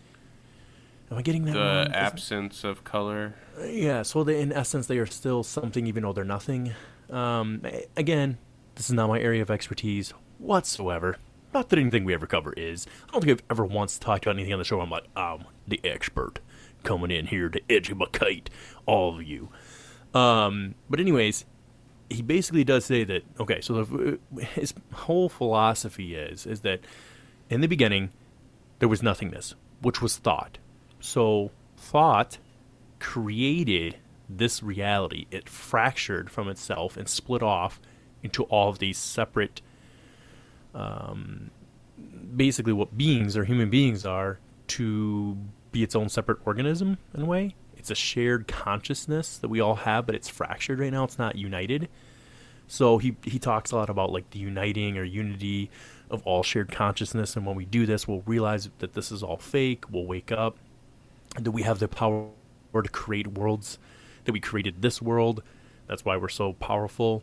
[1.11, 1.93] am I getting that The wrong?
[1.95, 3.35] Absence of color.
[3.65, 6.73] yeah, so they, in essence, they are still something, even though they're nothing.
[7.09, 7.63] Um,
[7.97, 8.39] again,
[8.75, 11.19] this is not my area of expertise whatsoever.
[11.53, 12.87] Not that anything we ever cover is.
[13.09, 14.81] I don't think I've ever once talked about anything on the show.
[14.81, 16.39] I'm like, I'm the expert
[16.85, 18.49] coming in here to educate
[18.87, 19.49] all of you.
[20.15, 21.45] Um, but anyways,
[22.09, 23.23] he basically does say that.
[23.39, 26.81] Okay, so the, his whole philosophy is is that
[27.49, 28.11] in the beginning
[28.81, 30.59] there was nothingness, which was thought.
[30.99, 32.39] So thought
[32.99, 33.97] created
[34.29, 35.27] this reality.
[35.31, 37.81] It fractured from itself and split off
[38.23, 39.63] into all of these separate,
[40.75, 41.51] um,
[42.37, 45.37] basically what beings or human beings are to
[45.73, 47.55] be its own separate organism in a way.
[47.81, 51.05] It's a shared consciousness that we all have, but it's fractured right now.
[51.05, 51.89] It's not united.
[52.69, 55.71] So he he talks a lot about like the uniting or unity
[56.11, 59.39] of all shared consciousness, and when we do this, we'll realize that this is all
[59.39, 59.85] fake.
[59.91, 60.59] We'll wake up,
[61.39, 62.29] that we have the power
[62.75, 63.79] to create worlds.
[64.25, 65.43] That we created this world.
[65.87, 67.23] That's why we're so powerful.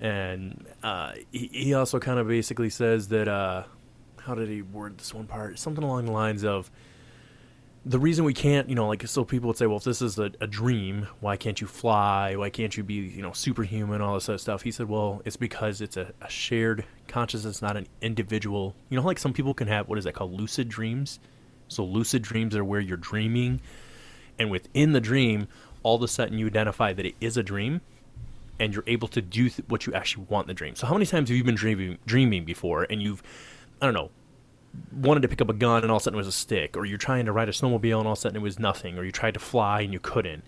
[0.00, 3.62] And uh, he, he also kind of basically says that uh,
[4.18, 5.60] how did he word this one part?
[5.60, 6.68] Something along the lines of
[7.84, 10.18] the reason we can't, you know, like so people would say, well, if this is
[10.18, 12.36] a, a dream, why can't you fly?
[12.36, 14.00] Why can't you be, you know, superhuman?
[14.00, 14.62] All this other stuff.
[14.62, 18.76] He said, well, it's because it's a, a shared consciousness, not an individual.
[18.88, 21.18] You know, like some people can have what is that called, lucid dreams.
[21.66, 23.60] So lucid dreams are where you're dreaming,
[24.38, 25.48] and within the dream,
[25.82, 27.80] all of a sudden you identify that it is a dream,
[28.60, 30.76] and you're able to do th- what you actually want in the dream.
[30.76, 33.22] So how many times have you been dreaming dreaming before, and you've,
[33.80, 34.10] I don't know,
[34.92, 36.76] wanted to pick up a gun and all of a sudden it was a stick,
[36.76, 38.98] or you're trying to ride a snowmobile and all of a sudden it was nothing,
[38.98, 40.44] or you tried to fly and you couldn't.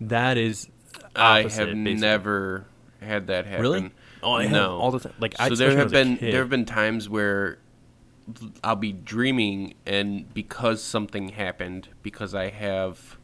[0.00, 0.68] That is.
[1.14, 1.94] I have basically.
[1.94, 2.66] never
[3.00, 3.62] had that happen.
[3.62, 3.90] Really?
[4.22, 4.78] Oh, I no.
[4.78, 5.14] all the time.
[5.18, 7.58] Like I so there especially when I have been there have been times where
[8.62, 13.18] I'll be dreaming and because something happened because I have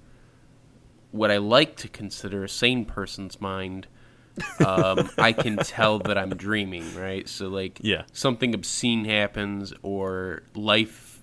[1.10, 3.86] what I like to consider a sane person's mind
[4.64, 8.02] um, I can tell that I'm dreaming right so like Yeah.
[8.12, 11.20] something obscene happens or life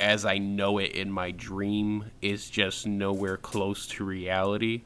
[0.00, 4.82] as I know it in my dream is just nowhere close to reality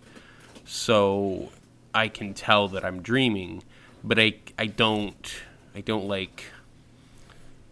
[0.65, 1.51] so
[1.95, 3.63] I can tell that I'm dreaming,
[4.03, 5.43] but I I don't
[5.75, 6.45] I don't like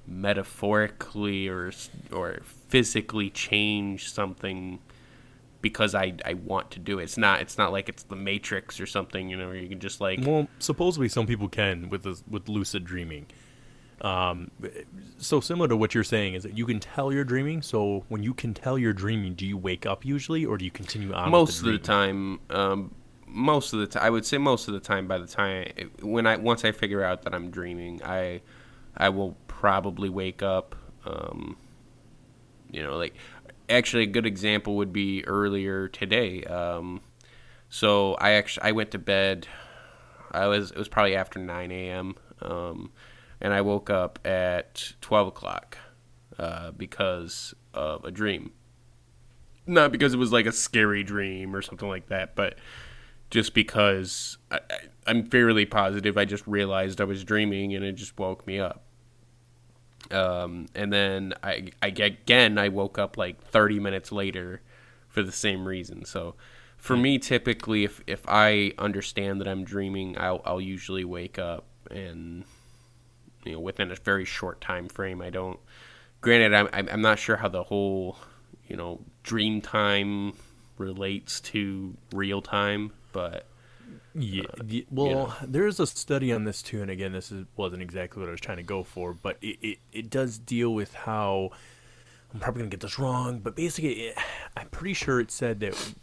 [0.06, 1.72] metaphorically or
[2.12, 4.80] or physically change something
[5.62, 7.04] because I I want to do it.
[7.04, 9.80] It's not it's not like it's the Matrix or something, you know, where you can
[9.80, 13.26] just like Well, supposedly some people can with this, with lucid dreaming.
[14.00, 14.50] Um,
[15.18, 17.60] so similar to what you're saying is that you can tell you're dreaming.
[17.60, 20.70] So when you can tell you're dreaming, do you wake up usually, or do you
[20.70, 21.30] continue on?
[21.30, 22.94] most of the time um
[23.26, 25.70] most of the time I would say most of the time by the time
[26.00, 28.40] when I once I figure out that I'm dreaming, I
[28.96, 31.56] I will probably wake up um
[32.72, 33.14] you know like
[33.70, 37.00] actually a good example would be earlier today um
[37.68, 39.46] so I actually I went to bed
[40.32, 42.14] I was it was probably after 9 a.m.
[42.40, 42.92] Um,
[43.40, 45.76] and I woke up at 12 o'clock
[46.38, 48.52] uh, because of a dream
[49.66, 52.58] not because it was like a scary dream or something like that, but
[53.30, 57.92] just because I, I, I'm fairly positive I just realized I was dreaming and it
[57.92, 58.82] just woke me up.
[60.12, 64.60] Um, and then I, I again I woke up like 30 minutes later
[65.08, 66.04] for the same reason.
[66.04, 66.34] So
[66.76, 71.66] for me, typically, if if I understand that I'm dreaming, I'll I'll usually wake up
[71.90, 72.44] and
[73.44, 75.20] you know within a very short time frame.
[75.20, 75.60] I don't.
[76.22, 78.18] Granted, I'm I'm I'm not sure how the whole
[78.66, 80.32] you know dream time
[80.78, 83.46] relates to real time, but
[84.14, 84.42] Yeah.
[84.62, 88.28] the- well, there's a study on this too, and again, this is, wasn't exactly what
[88.28, 91.50] I was trying to go for, but it, it, it does deal with how
[92.34, 94.18] I'm probably gonna get this wrong, but basically, it,
[94.56, 95.94] I'm pretty sure it said that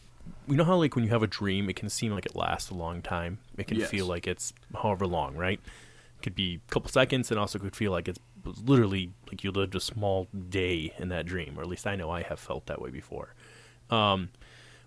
[0.48, 2.70] you know how like when you have a dream, it can seem like it lasts
[2.70, 3.40] a long time.
[3.58, 3.90] It can Yes.
[3.90, 5.60] feel like it's however long, right?
[5.60, 8.20] It could be a couple seconds, and also could feel like it's
[8.64, 12.10] literally like you lived a small day in that dream, or at least I know
[12.10, 13.34] I have felt that way before.
[13.90, 14.30] Um,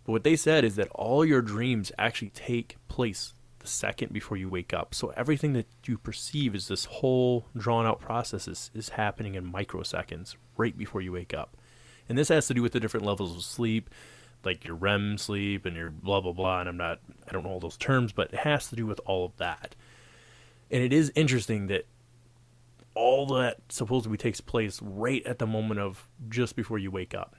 [0.05, 4.37] but what they said is that all your dreams actually take place the second before
[4.37, 4.95] you wake up.
[4.95, 9.53] So everything that you perceive is this whole drawn out process is, is happening in
[9.53, 11.57] microseconds right before you wake up.
[12.09, 13.91] And this has to do with the different levels of sleep,
[14.45, 16.61] like your REM sleep and your blah blah blah.
[16.61, 19.01] And I'm not I don't know all those terms, but it has to do with
[19.05, 19.77] all of that.
[20.71, 21.87] And it is interesting that
[22.95, 27.37] all that supposedly takes place right at the moment of just before you wake up.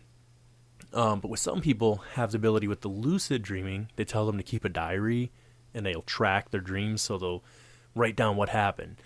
[0.94, 4.38] Um, but with some people have the ability with the lucid dreaming, they tell them
[4.38, 5.32] to keep a diary
[5.74, 7.44] and they'll track their dreams so they'll
[7.96, 8.98] write down what happened.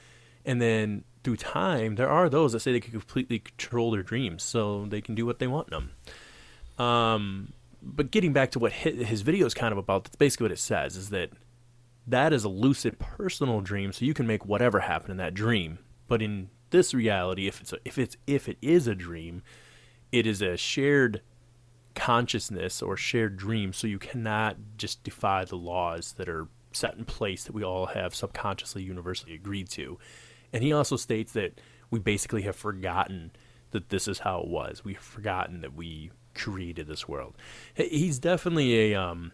[0.46, 4.44] And then through time, there are those that say they can completely control their dreams
[4.44, 6.86] so they can do what they want in them.
[6.86, 10.52] Um, but getting back to what his video is kind of about, that's basically what
[10.52, 11.32] it says is that
[12.08, 15.80] that is a lucid personal dream, so you can make whatever happen in that dream.
[16.08, 19.42] But in this reality, if it's a, if it's if it is a dream,
[20.12, 21.22] it is a shared
[21.96, 27.06] consciousness or shared dream, so you cannot just defy the laws that are set in
[27.06, 29.98] place that we all have subconsciously universally agreed to.
[30.54, 33.32] And he also states that we basically have forgotten
[33.72, 34.84] that this is how it was.
[34.84, 37.36] We've forgotten that we created this world.
[37.74, 39.32] He's definitely a um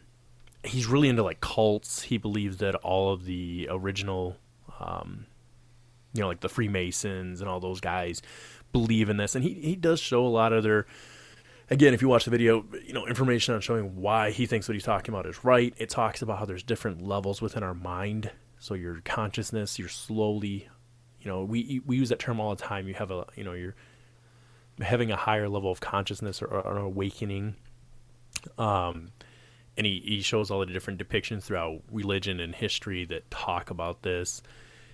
[0.63, 2.03] he's really into like cults.
[2.03, 4.37] He believes that all of the original
[4.79, 5.25] um
[6.13, 8.21] you know like the Freemasons and all those guys
[8.71, 10.85] believe in this and he he does show a lot of their
[11.71, 14.75] again, if you watch the video, you know, information on showing why he thinks what
[14.75, 15.73] he's talking about is right.
[15.77, 18.29] It talks about how there's different levels within our mind.
[18.59, 20.67] So your consciousness, you're slowly,
[21.21, 22.87] you know, we we use that term all the time.
[22.87, 23.75] You have a, you know, you're
[24.79, 27.55] having a higher level of consciousness or, or an awakening.
[28.57, 29.11] Um,
[29.77, 34.03] and he, he shows all the different depictions throughout religion and history that talk about
[34.03, 34.41] this.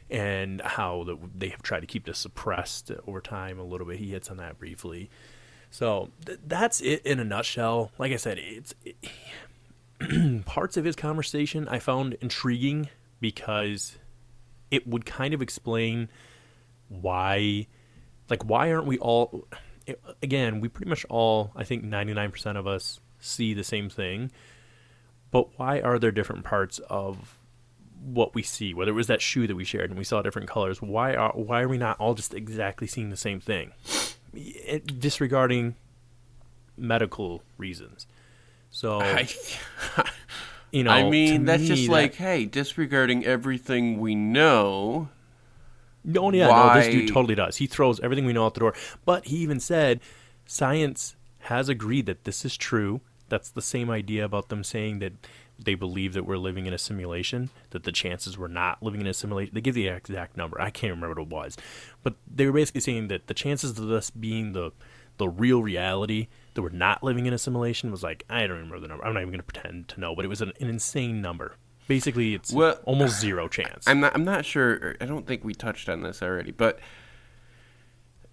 [0.10, 3.98] and how the, they have tried to keep this suppressed over time a little bit.
[4.00, 5.10] He hits on that briefly.
[5.72, 7.92] So th- that's it in a nutshell.
[7.98, 8.96] Like I said, it's it,
[10.46, 13.98] parts of his conversation I found intriguing because
[14.72, 16.10] it would kind of explain
[16.90, 17.68] why,
[18.30, 19.48] like, why aren't we all?
[19.88, 23.64] Eh, again, we pretty much all, I think, ninety nine percent of us see the
[23.64, 24.32] same thing,
[25.32, 27.38] but why are there different parts of
[28.04, 28.74] what we see?
[28.74, 31.32] Whether it was that shoe that we shared and we saw different colors, why are
[31.32, 33.72] why are we not all just exactly seeing the same thing?
[34.34, 35.76] It, disregarding
[36.78, 38.08] medical reasons.
[38.70, 39.28] So, I,
[40.72, 45.10] you know, I mean, that's me, just that- like, hey, disregarding everything we know.
[46.04, 47.58] No, yeah, no, this dude totally does.
[47.58, 48.74] He throws everything we know out the door.
[49.04, 50.00] But he even said
[50.46, 53.02] science has agreed that this is true.
[53.28, 55.14] That's the same idea about them saying that
[55.60, 59.08] they believe that we're living in a simulation, that the chances we're not living in
[59.08, 59.54] a simulation.
[59.54, 60.60] They give the exact number.
[60.62, 61.58] I can't remember what it was.
[62.04, 64.72] But they were basically saying that the chances of us being the
[65.18, 68.80] the real reality that we're not living in a simulation was like I don't remember
[68.80, 69.04] the number.
[69.04, 71.56] I'm not even going to pretend to know, but it was an, an insane number.
[71.88, 73.88] Basically, it's Well, almost zero chance.
[73.88, 74.14] I'm not.
[74.14, 74.96] I'm not sure.
[75.02, 76.80] I don't think we touched on this already, but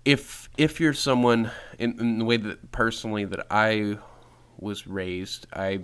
[0.05, 3.99] if if you're someone in, in the way that personally that I
[4.59, 5.81] was raised, I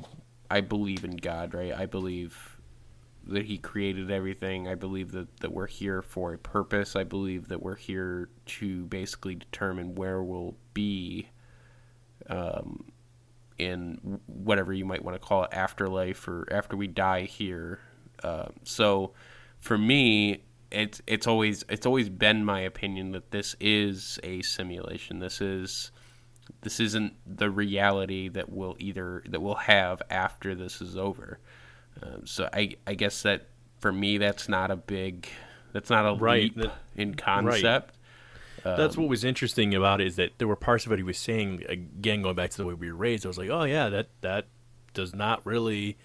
[0.50, 1.72] I believe in God, right?
[1.72, 2.58] I believe
[3.26, 4.68] that He created everything.
[4.68, 6.96] I believe that that we're here for a purpose.
[6.96, 11.28] I believe that we're here to basically determine where we'll be.
[12.28, 12.92] Um,
[13.60, 17.80] in whatever you might want to call it afterlife or after we die here
[18.24, 19.12] uh, so
[19.58, 25.18] for me it's it's always it's always been my opinion that this is a simulation
[25.18, 25.92] this is
[26.62, 31.38] this isn't the reality that we'll either that we'll have after this is over
[32.02, 35.28] um, so I I guess that for me that's not a big
[35.72, 37.96] that's not a Right, leap that- in concept
[38.62, 41.16] That's what was interesting about it is that there were parts of it he was
[41.16, 43.24] saying again going back to the way we were raised.
[43.24, 44.48] I was like, oh yeah, that that
[44.92, 45.96] does not really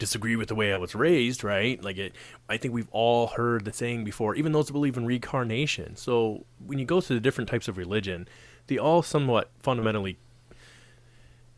[0.00, 1.80] disagree with the way I was raised, right?
[1.84, 2.14] Like it,
[2.48, 5.94] I think we've all heard the saying before, even those that believe in reincarnation.
[5.96, 8.26] So when you go through the different types of religion,
[8.66, 10.18] they all somewhat fundamentally.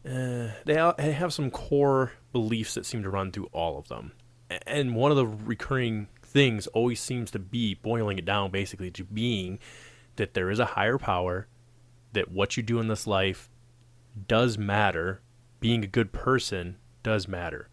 [0.05, 3.88] Uh, they, all, they have some core beliefs that seem to run through all of
[3.88, 4.12] them,
[4.67, 9.05] and one of the recurring things always seems to be boiling it down basically to
[9.05, 9.59] being
[10.17, 11.47] that there is a higher power,
[12.12, 13.49] that what you do in this life
[14.29, 15.21] does matter,
[15.61, 17.69] being a good person does matter,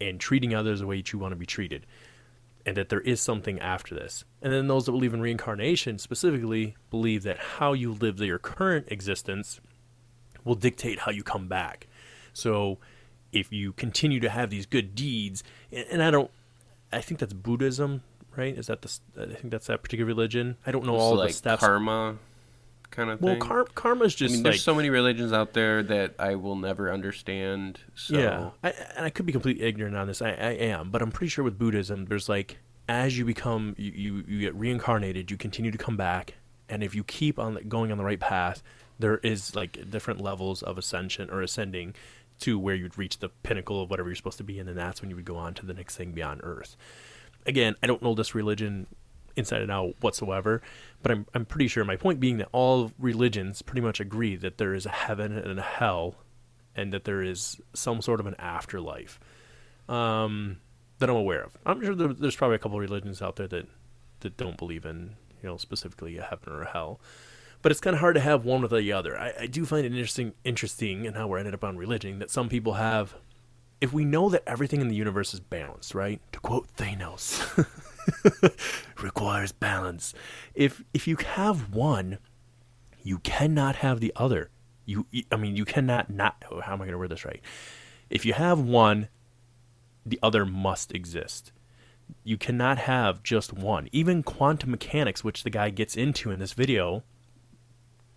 [0.00, 1.86] and treating others the way you want to be treated,
[2.66, 4.24] and that there is something after this.
[4.42, 8.88] And then those that believe in reincarnation specifically believe that how you live your current
[8.90, 9.60] existence
[10.44, 11.86] will dictate how you come back.
[12.32, 12.78] So
[13.32, 16.30] if you continue to have these good deeds, and I don't,
[16.92, 18.02] I think that's Buddhism,
[18.36, 18.56] right?
[18.58, 18.98] Is that the?
[19.20, 20.56] I think that's that particular religion.
[20.66, 21.60] I don't know all like the steps.
[21.60, 22.18] karma
[22.90, 25.52] kind of well, thing kar- karma's I just mean, like there's so many religions out
[25.52, 27.80] there that I will never understand.
[27.94, 30.22] So Yeah, I, and I could be completely ignorant on this.
[30.22, 33.92] I, I am, but I'm pretty sure with Buddhism, there's like as you become, you,
[33.92, 36.34] you, you get reincarnated, you continue to come back,
[36.68, 38.62] and if you keep on going on the right path,
[38.98, 41.94] there is like different levels of ascension or ascending
[42.40, 45.00] to where you'd reach the pinnacle of whatever you're supposed to be, and then that's
[45.00, 46.76] when you would go on to the next thing beyond Earth.
[47.44, 48.86] Again, I don't know this religion
[49.36, 50.62] inside and out whatsoever,
[51.02, 51.84] but I'm I'm pretty sure.
[51.84, 55.58] My point being that all religions pretty much agree that there is a heaven and
[55.58, 56.16] a hell,
[56.74, 59.20] and that there is some sort of an afterlife
[59.88, 60.58] um,
[60.98, 61.56] that I'm aware of.
[61.64, 63.66] I'm sure there, there's probably a couple religions out there that
[64.20, 67.00] that don't believe in you know specifically a heaven or a hell,
[67.62, 69.18] but it's kind of hard to have one without the other.
[69.18, 72.30] I, I do find it interesting interesting in how we're ended up on religion that
[72.30, 73.14] some people have.
[73.78, 76.20] If we know that everything in the universe is balanced, right?
[76.32, 77.66] To quote Thanos,
[79.02, 80.14] requires balance.
[80.54, 82.18] If if you have one,
[83.02, 84.50] you cannot have the other.
[84.84, 86.44] You, I mean, you cannot not.
[86.50, 87.40] oh, How am I going to word this right?
[88.08, 89.08] If you have one,
[90.04, 91.50] the other must exist.
[92.22, 93.88] You cannot have just one.
[93.90, 97.02] Even quantum mechanics, which the guy gets into in this video,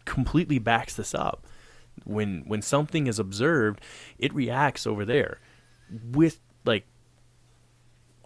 [0.05, 1.45] completely backs this up.
[2.05, 3.81] When when something is observed,
[4.17, 5.39] it reacts over there
[6.11, 6.85] with like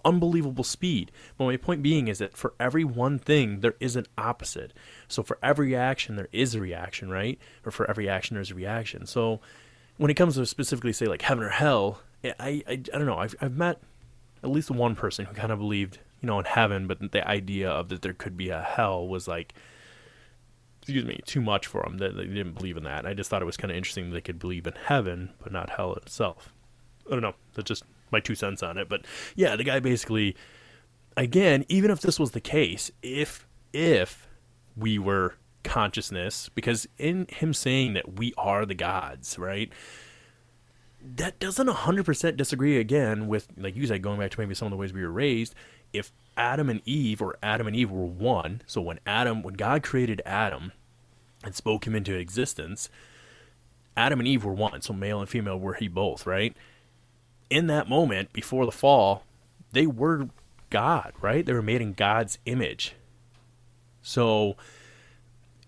[0.06, 1.12] unbelievable speed.
[1.38, 4.74] But my point being is that for every one thing, there is an opposite.
[5.08, 7.40] So for every action, there is a reaction, right?
[7.66, 9.06] Or for every action, there's a reaction.
[9.06, 9.40] So
[9.98, 13.20] when it comes to specifically say like heaven or hell, I I, I don't know.
[13.20, 13.80] I've I've met
[14.44, 17.70] at least one person who kind of believed you know in heaven, but the idea
[17.70, 19.54] of that there could be a hell was like.
[20.82, 22.00] Excuse me, too much for them.
[22.00, 23.06] That they didn't believe in that.
[23.06, 25.54] I just thought it was kind of interesting that they could believe in heaven, but
[25.54, 26.52] not hell itself.
[27.08, 27.36] I don't know.
[27.54, 28.88] That's just my two cents on it.
[28.88, 30.36] But yeah, the guy basically
[31.18, 34.28] again, even if this was the case, if if
[34.76, 39.72] we were consciousness, because in him saying that we are the gods, right?
[41.16, 44.72] That doesn't 100% disagree again with, like you said, going back to maybe some of
[44.72, 45.54] the ways we were raised.
[45.92, 49.84] If Adam and Eve, or Adam and Eve were one, so when Adam, when God
[49.84, 50.72] created Adam
[51.44, 52.90] and spoke him into existence,
[53.98, 56.56] Adam and Eve were one, so male and female were he both, right?
[57.54, 59.24] In that moment, before the fall,
[59.74, 60.30] they were
[60.72, 61.46] God, right?
[61.46, 62.96] They were made in God's image.
[64.02, 64.56] So,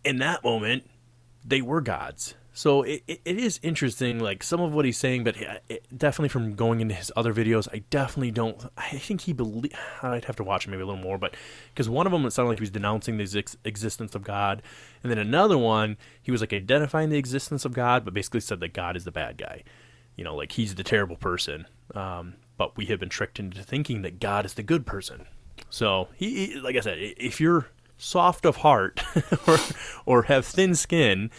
[0.04, 0.90] in that moment,
[1.46, 2.34] they were gods.
[2.58, 5.36] So it, it, it is interesting, like some of what he's saying, but
[5.68, 8.58] it, definitely from going into his other videos, I definitely don't.
[8.78, 9.74] I think he believe.
[10.02, 11.36] I'd have to watch maybe a little more, but
[11.74, 14.62] because one of them it sounded like he was denouncing the ex- existence of God,
[15.04, 18.62] and then another one he was like identifying the existence of God, but basically said
[18.62, 19.64] that God is the bad guy.
[20.16, 21.68] You know, like he's the terrible person.
[21.94, 25.26] Um, but we have been tricked into thinking that God is the good person.
[25.70, 29.02] So he, he like I said, if you're soft of heart
[29.48, 29.58] or,
[30.06, 31.32] or have thin skin,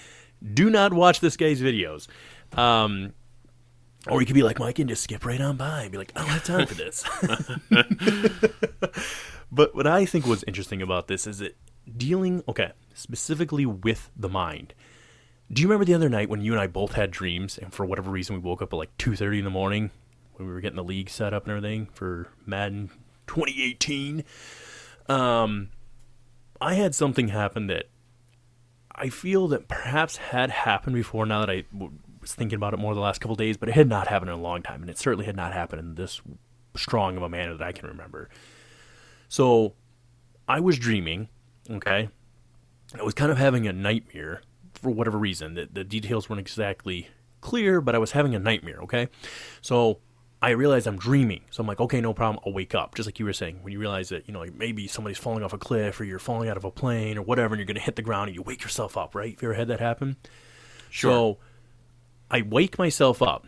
[0.54, 2.06] do not watch this guy's videos.
[2.56, 3.12] Um,
[4.08, 6.12] or you could be like Mike and just skip right on by and be like,
[6.14, 7.04] I don't have time for this.
[9.52, 11.56] but what I think was interesting about this is that
[11.96, 14.74] dealing, okay, specifically with the mind.
[15.52, 17.86] Do you remember the other night when you and I both had dreams, and for
[17.86, 19.90] whatever reason we woke up at like two thirty in the morning
[20.34, 22.90] when we were getting the league set up and everything for Madden
[23.26, 24.24] 2018?
[25.08, 25.70] Um,
[26.60, 27.84] I had something happen that
[28.92, 31.26] I feel that perhaps had happened before.
[31.26, 31.64] Now that I
[32.20, 34.38] was thinking about it more the last couple days, but it had not happened in
[34.38, 36.20] a long time, and it certainly had not happened in this
[36.74, 38.28] strong of a manner that I can remember.
[39.28, 39.74] So
[40.48, 41.28] I was dreaming.
[41.70, 42.08] Okay,
[42.98, 44.42] I was kind of having a nightmare
[44.76, 45.54] for whatever reason.
[45.54, 47.08] The, the details weren't exactly
[47.40, 48.78] clear, but I was having a nightmare.
[48.82, 49.08] Okay,
[49.60, 50.00] so
[50.42, 51.42] I realize I'm dreaming.
[51.50, 52.42] So I'm like, okay, no problem.
[52.46, 52.94] I'll wake up.
[52.94, 55.42] Just like you were saying, when you realize that, you know, like maybe somebody's falling
[55.42, 57.76] off a cliff or you're falling out of a plane or whatever, and you're going
[57.76, 59.32] to hit the ground and you wake yourself up, right?
[59.32, 60.16] Have you ever had that happen?
[60.90, 61.10] Sure.
[61.10, 61.38] So
[62.30, 63.46] I wake myself up.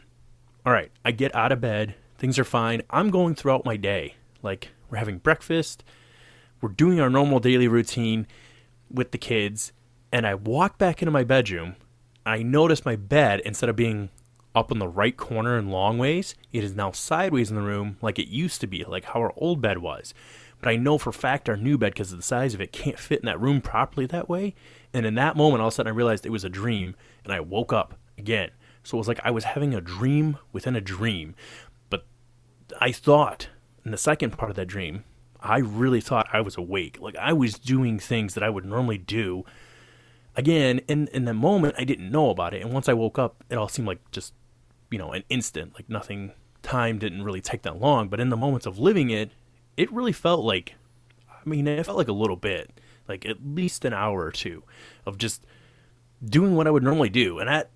[0.64, 0.90] All right.
[1.04, 1.94] I get out of bed.
[2.16, 2.82] Things are fine.
[2.90, 4.16] I'm going throughout my day.
[4.42, 5.84] Like, we're having breakfast.
[6.60, 8.26] We're doing our normal daily routine
[8.90, 9.72] with the kids.
[10.12, 11.76] And I walk back into my bedroom.
[12.24, 14.10] I notice my bed, instead of being
[14.54, 16.34] up in the right corner in long ways.
[16.52, 19.32] It is now sideways in the room like it used to be, like how our
[19.36, 20.14] old bed was.
[20.60, 22.98] But I know for fact our new bed, because of the size of it, can't
[22.98, 24.54] fit in that room properly that way.
[24.92, 27.32] And in that moment, all of a sudden, I realized it was a dream, and
[27.32, 28.50] I woke up again.
[28.82, 31.36] So it was like I was having a dream within a dream.
[31.90, 32.06] But
[32.80, 33.48] I thought,
[33.84, 35.04] in the second part of that dream,
[35.40, 36.98] I really thought I was awake.
[37.00, 39.44] Like I was doing things that I would normally do.
[40.38, 43.44] Again, in in the moment, I didn't know about it, and once I woke up,
[43.50, 44.32] it all seemed like just
[44.90, 45.74] you know, an instant.
[45.74, 48.08] Like nothing, time didn't really take that long.
[48.08, 49.30] But in the moments of living it,
[49.76, 50.74] it really felt like,
[51.28, 54.62] I mean, it felt like a little bit, like at least an hour or two
[55.06, 55.44] of just
[56.24, 57.38] doing what I would normally do.
[57.38, 57.70] And that,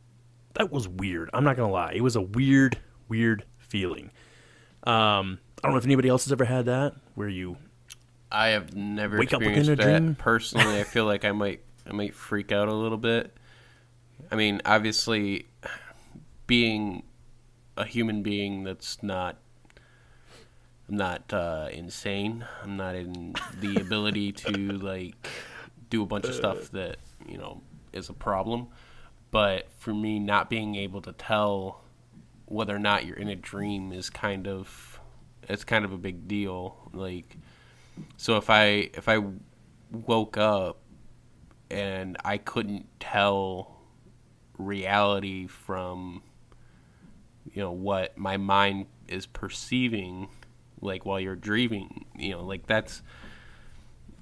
[0.54, 1.30] that was weird.
[1.32, 1.92] I'm not going to lie.
[1.92, 4.10] It was a weird, weird feeling.
[4.84, 7.56] Um, I don't know if anybody else has ever had that where you
[8.32, 10.14] I have never wake experienced up that dream.
[10.16, 10.80] personally.
[10.80, 13.36] I feel like I might I might freak out a little bit.
[14.30, 15.46] I mean, obviously,
[16.46, 17.02] being
[17.76, 19.36] a human being that's not
[20.88, 22.44] I'm not uh, insane.
[22.62, 25.28] I'm not in the ability to like
[25.88, 28.68] do a bunch of stuff that you know is a problem.
[29.30, 31.80] But for me, not being able to tell
[32.44, 35.00] whether or not you're in a dream is kind of
[35.48, 36.76] it's kind of a big deal.
[36.92, 37.38] Like,
[38.18, 39.22] so if I if I
[39.90, 40.81] woke up
[41.72, 43.76] and I couldn't tell
[44.58, 46.22] reality from
[47.52, 50.28] you know what my mind is perceiving
[50.80, 53.02] like while you're dreaming you know like that's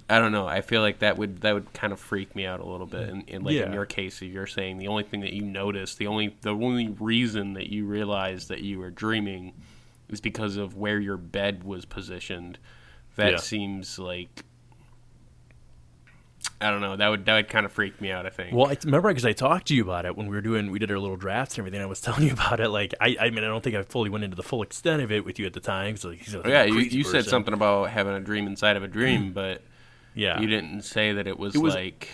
[0.09, 2.61] i don't know i feel like that would that would kind of freak me out
[2.61, 3.67] a little bit and, and like yeah.
[3.67, 6.89] in your case you're saying the only thing that you noticed the only the only
[6.89, 9.53] reason that you realized that you were dreaming
[10.09, 12.59] is because of where your bed was positioned
[13.17, 13.39] that yeah.
[13.39, 14.45] seems like
[16.63, 16.95] I don't know.
[16.95, 18.27] That would that would kind of freak me out.
[18.27, 18.55] I think.
[18.55, 20.79] Well, I remember because I talked to you about it when we were doing we
[20.79, 21.81] did our little drafts and everything.
[21.81, 22.69] I was telling you about it.
[22.69, 25.11] Like I, I mean, I don't think I fully went into the full extent of
[25.11, 25.97] it with you at the time.
[25.97, 28.89] So like, oh, yeah, you, you said something about having a dream inside of a
[28.89, 29.35] dream, mm.
[29.35, 29.63] but
[30.15, 32.09] yeah, you didn't say that it was, it was like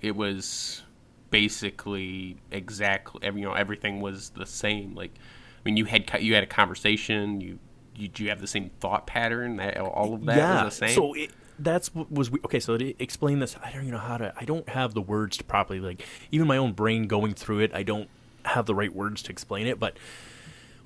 [0.00, 0.82] it was
[1.30, 4.94] basically exactly you know everything was the same.
[4.94, 7.40] Like I mean, you had you had a conversation.
[7.40, 7.58] You
[7.96, 9.60] you, you have the same thought pattern.
[9.60, 10.94] All of that yeah, was the same.
[10.94, 12.60] So it, that's what was okay.
[12.60, 14.32] So to explain this, I don't even know how to.
[14.36, 16.04] I don't have the words to properly like.
[16.30, 18.08] Even my own brain going through it, I don't
[18.44, 19.78] have the right words to explain it.
[19.78, 19.96] But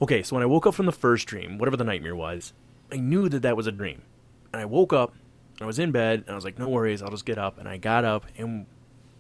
[0.01, 2.53] okay, so when I woke up from the first dream, whatever the nightmare was,
[2.91, 4.03] I knew that that was a dream.
[4.53, 5.14] and I woke up.
[5.59, 7.59] And I was in bed, and I was like, "No worries, I'll just get up."
[7.59, 8.66] And I got up, and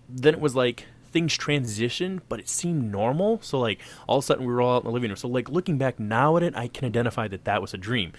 [0.08, 3.38] then it was like things transitioned, but it seemed normal.
[3.42, 5.16] So like all of a sudden we were all out in the living room.
[5.16, 8.12] So like looking back now at it, I can identify that that was a dream.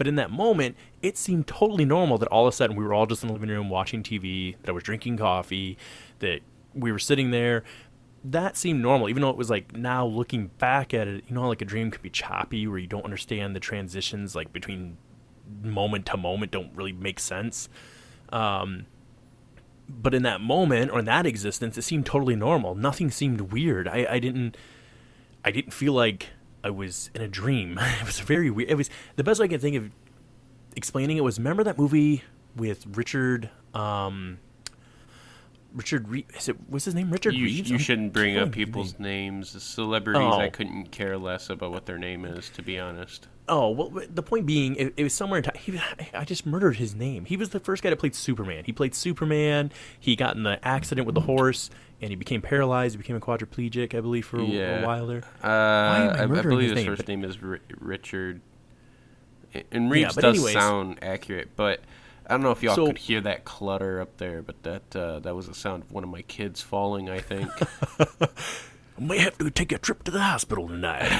[0.00, 2.94] But in that moment, it seemed totally normal that all of a sudden we were
[2.94, 5.76] all just in the living room watching TV, that I was drinking coffee,
[6.20, 6.40] that
[6.72, 7.64] we were sitting there.
[8.24, 11.46] That seemed normal, even though it was like now looking back at it, you know,
[11.46, 14.96] like a dream could be choppy where you don't understand the transitions like between
[15.62, 17.68] moment to moment don't really make sense.
[18.32, 18.86] Um,
[19.86, 22.74] but in that moment or in that existence, it seemed totally normal.
[22.74, 23.86] Nothing seemed weird.
[23.86, 24.56] I, I didn't
[25.44, 26.28] I didn't feel like
[26.62, 27.78] I was in a dream.
[28.00, 28.70] It was very weird.
[28.70, 29.90] It was the best way I can think of
[30.76, 32.22] explaining it was remember that movie
[32.56, 34.38] with Richard um
[35.74, 36.34] Richard Reeves.
[36.36, 37.10] Is it what's his name?
[37.10, 37.70] Richard You, Reeves.
[37.70, 39.52] you shouldn't bring up people's names.
[39.52, 40.50] The celebrities, I Oh.
[40.50, 43.28] couldn't care less about what their name is, to be honest.
[43.48, 45.56] Oh well, the point being, it, it was somewhere in time.
[45.58, 45.80] He,
[46.14, 47.24] I just murdered his name.
[47.24, 48.64] He was the first guy that played Superman.
[48.64, 49.70] He played Superman.
[49.98, 51.68] He got in the accident with the horse,
[52.00, 52.94] and he became paralyzed.
[52.94, 54.80] He became a quadriplegic, I believe, for a, Yeah.
[54.82, 55.22] a while there.
[55.42, 56.86] Uh, I I, I believe his his name?
[56.86, 58.40] first But- name is Ri- Richard.
[59.72, 61.80] And Reeves but does anyways- sound accurate, but
[62.30, 64.40] I don't know if y'all So- could hear that clutter up there.
[64.42, 67.10] But that uh, that was the sound of one of my kids falling.
[67.10, 67.48] I think.
[68.98, 71.10] I may have to take a trip to the hospital tonight.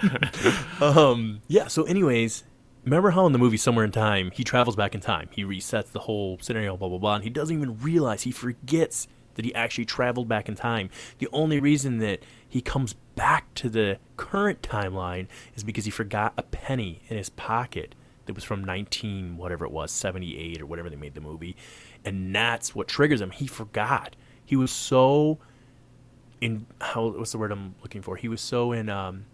[0.80, 1.66] um, yeah.
[1.68, 2.44] So, anyways,
[2.84, 5.28] remember how in the movie Somewhere in Time he travels back in time.
[5.32, 9.08] He resets the whole scenario, blah blah blah, and he doesn't even realize he forgets
[9.34, 10.90] that he actually traveled back in time.
[11.18, 16.34] The only reason that he comes back to the current timeline is because he forgot
[16.36, 17.94] a penny in his pocket
[18.26, 21.56] that was from 19 whatever it was 78 or whatever they made the movie
[22.04, 25.38] and that's what triggers him he forgot he was so
[26.42, 28.16] in how what's the word I'm looking for?
[28.16, 29.24] He was so in um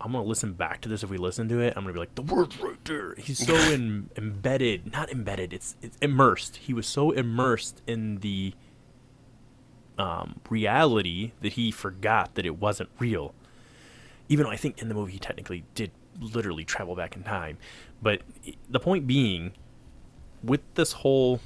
[0.00, 1.74] I'm gonna listen back to this if we listen to it.
[1.76, 3.14] I'm gonna be like, the word's right there.
[3.16, 5.52] He's so in, embedded, not embedded.
[5.52, 6.56] It's it's immersed.
[6.56, 8.54] He was so immersed in the
[9.98, 13.34] um, reality that he forgot that it wasn't real.
[14.28, 15.90] Even though I think in the movie he technically did
[16.20, 17.58] literally travel back in time,
[18.00, 18.22] but
[18.68, 19.52] the point being,
[20.42, 21.40] with this whole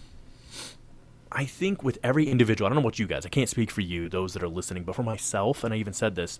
[1.36, 3.80] I think with every individual, I don't know about you guys, I can't speak for
[3.82, 6.38] you, those that are listening, but for myself, and I even said this,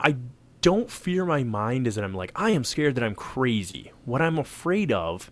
[0.00, 0.16] I
[0.60, 3.92] don't fear my mind as that I'm like, I am scared that I'm crazy.
[4.04, 5.30] What I'm afraid of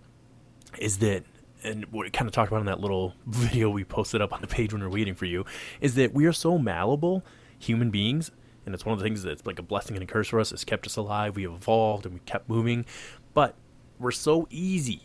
[0.79, 1.25] is that,
[1.65, 4.41] and what we kind of talked about in that little video we posted up on
[4.41, 5.45] the page when we are waiting for you,
[5.81, 7.25] is that we are so malleable
[7.59, 8.31] human beings.
[8.67, 10.53] And it's one of the things that's like a blessing and a curse for us.
[10.53, 11.37] It's kept us alive.
[11.37, 12.87] We evolved and we kept moving.
[13.35, 13.55] But
[13.99, 15.03] we're so easy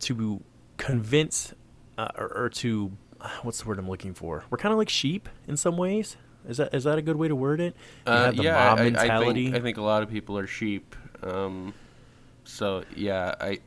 [0.00, 0.42] to
[0.76, 1.54] convince
[1.98, 2.92] uh, or, or to
[3.42, 4.44] what's the word I'm looking for?
[4.50, 6.16] We're kind of like sheep in some ways.
[6.48, 7.74] Is that is that a good way to word it?
[8.06, 10.94] Uh, yeah, mob I, I think I think a lot of people are sheep.
[11.22, 11.72] Um,
[12.44, 13.60] so yeah, I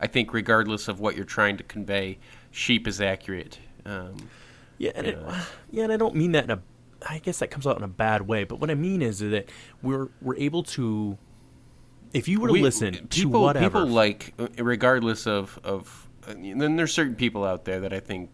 [0.00, 2.18] I think regardless of what you're trying to convey,
[2.50, 3.60] sheep is accurate.
[3.84, 4.28] Um,
[4.78, 5.44] yeah, and it, yeah.
[5.70, 6.60] yeah, and I don't mean that in a.
[7.08, 9.48] I guess that comes out in a bad way, but what I mean is that
[9.82, 11.18] we're we're able to.
[12.12, 16.76] If you were to we- listen to people, whatever, people like, regardless of of, then
[16.76, 18.30] there's certain people out there that I think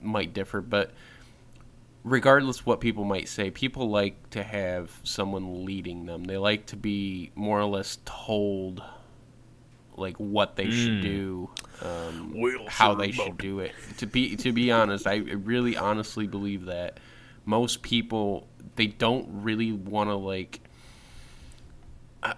[0.00, 0.92] might differ, but
[2.04, 6.24] regardless what people might say, people like to have someone leading them.
[6.24, 8.82] They like to be more or less told
[9.96, 11.50] like what they should do,
[11.82, 13.72] um, Well, how they should do it.
[13.98, 16.98] To be to be honest, I really honestly believe that
[17.48, 18.46] most people
[18.76, 20.60] they don't really want to like.
[22.22, 22.34] Uh,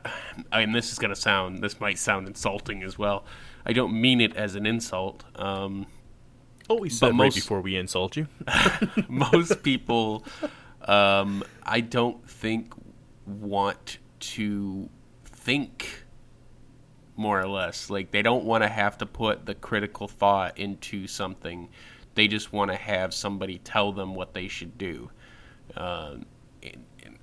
[0.53, 3.25] and this is gonna sound this might sound insulting as well.
[3.67, 5.25] I don't mean it as an insult.
[5.35, 5.87] Um,
[6.69, 8.29] always said right most- before we insult you.
[9.09, 10.25] most people
[10.83, 12.73] um, i don't think
[13.27, 14.89] want to
[15.25, 16.05] think
[17.17, 21.07] more or less like they don't want to have to put the critical thought into
[21.07, 21.69] something
[22.21, 25.11] they just want to have somebody tell them what they should do
[25.77, 26.27] um,
[26.63, 27.19] and, and,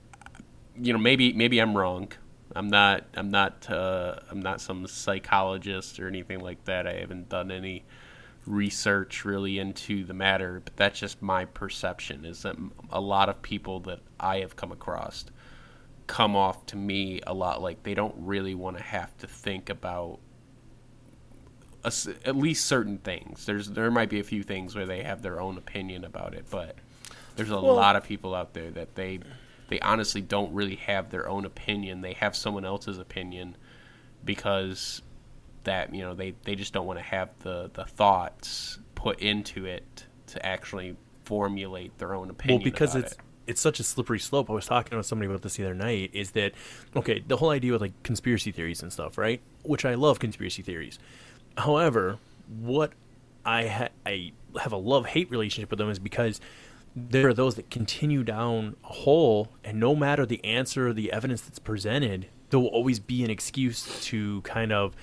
[0.81, 2.11] you know maybe maybe i'm wrong
[2.55, 7.29] i'm not i'm not uh, i'm not some psychologist or anything like that i haven't
[7.29, 7.83] done any
[8.47, 12.25] research really into the matter, but that's just my perception.
[12.25, 12.55] Is that
[12.91, 15.25] a lot of people that I have come across
[16.07, 19.69] come off to me a lot like they don't really want to have to think
[19.69, 20.19] about
[21.87, 23.45] a at least certain things.
[23.45, 26.45] There's there might be a few things where they have their own opinion about it,
[26.49, 26.75] but
[27.35, 29.19] there's a Well- lot of people out there that they
[29.69, 32.01] they honestly don't really have their own opinion.
[32.01, 33.57] They have someone else's opinion
[34.23, 35.01] because
[35.63, 39.65] that you know they, they just don't want to have the, the thoughts put into
[39.65, 42.59] it to actually formulate their own opinion.
[42.59, 43.17] well, because it's it.
[43.47, 44.49] it's such a slippery slope.
[44.49, 46.11] I was talking with somebody about this the other night.
[46.13, 46.53] Is that
[46.95, 47.21] okay?
[47.27, 49.41] The whole idea with like conspiracy theories and stuff, right?
[49.63, 50.99] Which I love conspiracy theories.
[51.57, 52.93] However, what
[53.45, 54.31] I ha- I
[54.61, 56.39] have a love hate relationship with them is because
[56.95, 61.11] there are those that continue down a hole, and no matter the answer or the
[61.11, 64.95] evidence that's presented, there will always be an excuse to kind of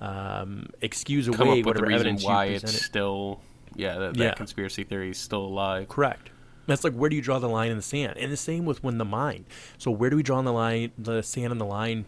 [0.00, 3.40] um, excuse Come away up with the whatever reason evidence why you it's still
[3.76, 4.34] yeah that, that Yeah.
[4.34, 5.88] conspiracy theory is still alive.
[5.88, 6.30] Correct.
[6.66, 8.14] That's like where do you draw the line in the sand?
[8.18, 9.44] And the same with when the mind.
[9.78, 12.04] So where do we draw the line, the sand and the line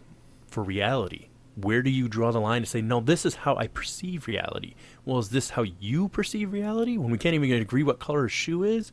[0.47, 1.27] for reality?
[1.55, 4.75] Where do you draw the line to say, no, this is how I perceive reality?
[5.05, 6.97] Well, is this how you perceive reality?
[6.97, 8.91] When we can't even agree what color a shoe is,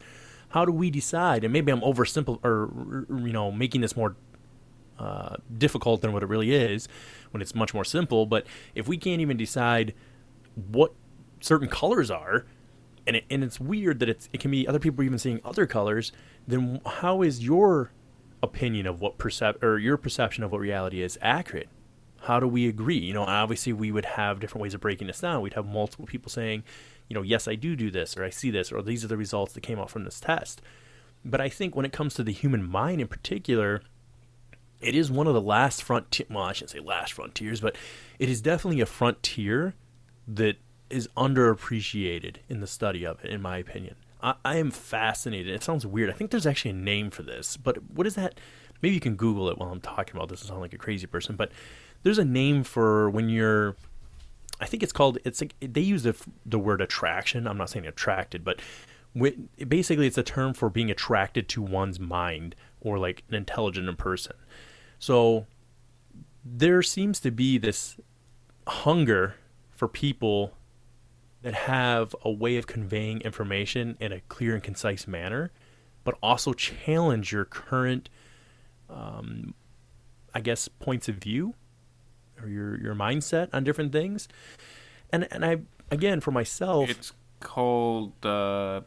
[0.50, 1.44] how do we decide?
[1.44, 4.16] And maybe I'm oversimple or you know making this more
[4.98, 6.88] uh, difficult than what it really is
[7.32, 8.26] when it's much more simple.
[8.26, 9.94] But if we can't even decide
[10.54, 10.92] what
[11.40, 12.46] certain colors are,
[13.06, 15.66] and it, and it's weird that it's it can be other people even seeing other
[15.66, 16.12] colors,
[16.46, 17.90] then how is your
[18.42, 21.68] opinion of what percep or your perception of what reality is accurate?
[22.22, 22.98] How do we agree?
[22.98, 25.42] You know, obviously we would have different ways of breaking this down.
[25.42, 26.62] We'd have multiple people saying,
[27.08, 29.16] you know, yes, I do do this, or I see this, or these are the
[29.16, 30.62] results that came out from this test.
[31.24, 33.82] But I think when it comes to the human mind in particular,
[34.80, 36.26] it is one of the last frontier.
[36.30, 37.76] Well, I shouldn't say last frontiers, but
[38.18, 39.74] it is definitely a frontier
[40.26, 40.56] that
[40.90, 43.96] is underappreciated in the study of it, in my opinion.
[44.22, 45.54] I, I am fascinated.
[45.54, 46.10] It sounds weird.
[46.10, 48.38] I think there's actually a name for this, but what is that?
[48.80, 50.44] Maybe you can Google it while I'm talking about this.
[50.44, 51.52] I sound like a crazy person, but
[52.02, 53.76] there's a name for when you're.
[54.60, 55.18] I think it's called.
[55.24, 57.46] It's like they use the the word attraction.
[57.46, 58.60] I'm not saying attracted, but
[59.14, 59.36] wi-
[59.66, 64.36] basically it's a term for being attracted to one's mind or like an intelligent person.
[64.98, 65.46] So
[66.44, 67.96] there seems to be this
[68.66, 69.36] hunger
[69.70, 70.52] for people
[71.42, 75.50] that have a way of conveying information in a clear and concise manner,
[76.04, 78.08] but also challenge your current,
[78.88, 79.54] um,
[80.32, 81.54] I guess, points of view
[82.42, 84.28] or your your mindset on different things.
[85.12, 85.58] And and I
[85.90, 88.12] again for myself, It's called.
[88.24, 88.80] Uh,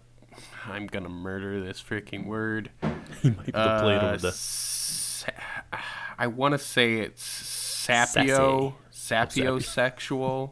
[0.67, 2.69] I'm gonna murder this freaking word.
[3.23, 5.31] you might be able to play Uh, over the sa-
[6.17, 10.51] I want to say it's sapio, sapiosexual,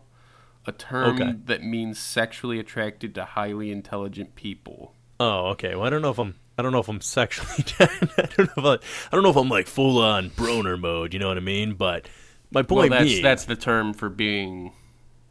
[0.66, 1.34] a term Okay.
[1.46, 4.94] that means sexually attracted to highly intelligent people.
[5.20, 5.76] Oh, okay.
[5.76, 6.36] Well, I don't know if I'm.
[6.58, 7.66] I don't know if I'm sexually.
[7.80, 11.14] I don't know if I, I don't know if I'm like full on broner mode.
[11.14, 11.74] You know what I mean?
[11.74, 12.08] But
[12.54, 14.74] my Well, point that's being, that's the term for being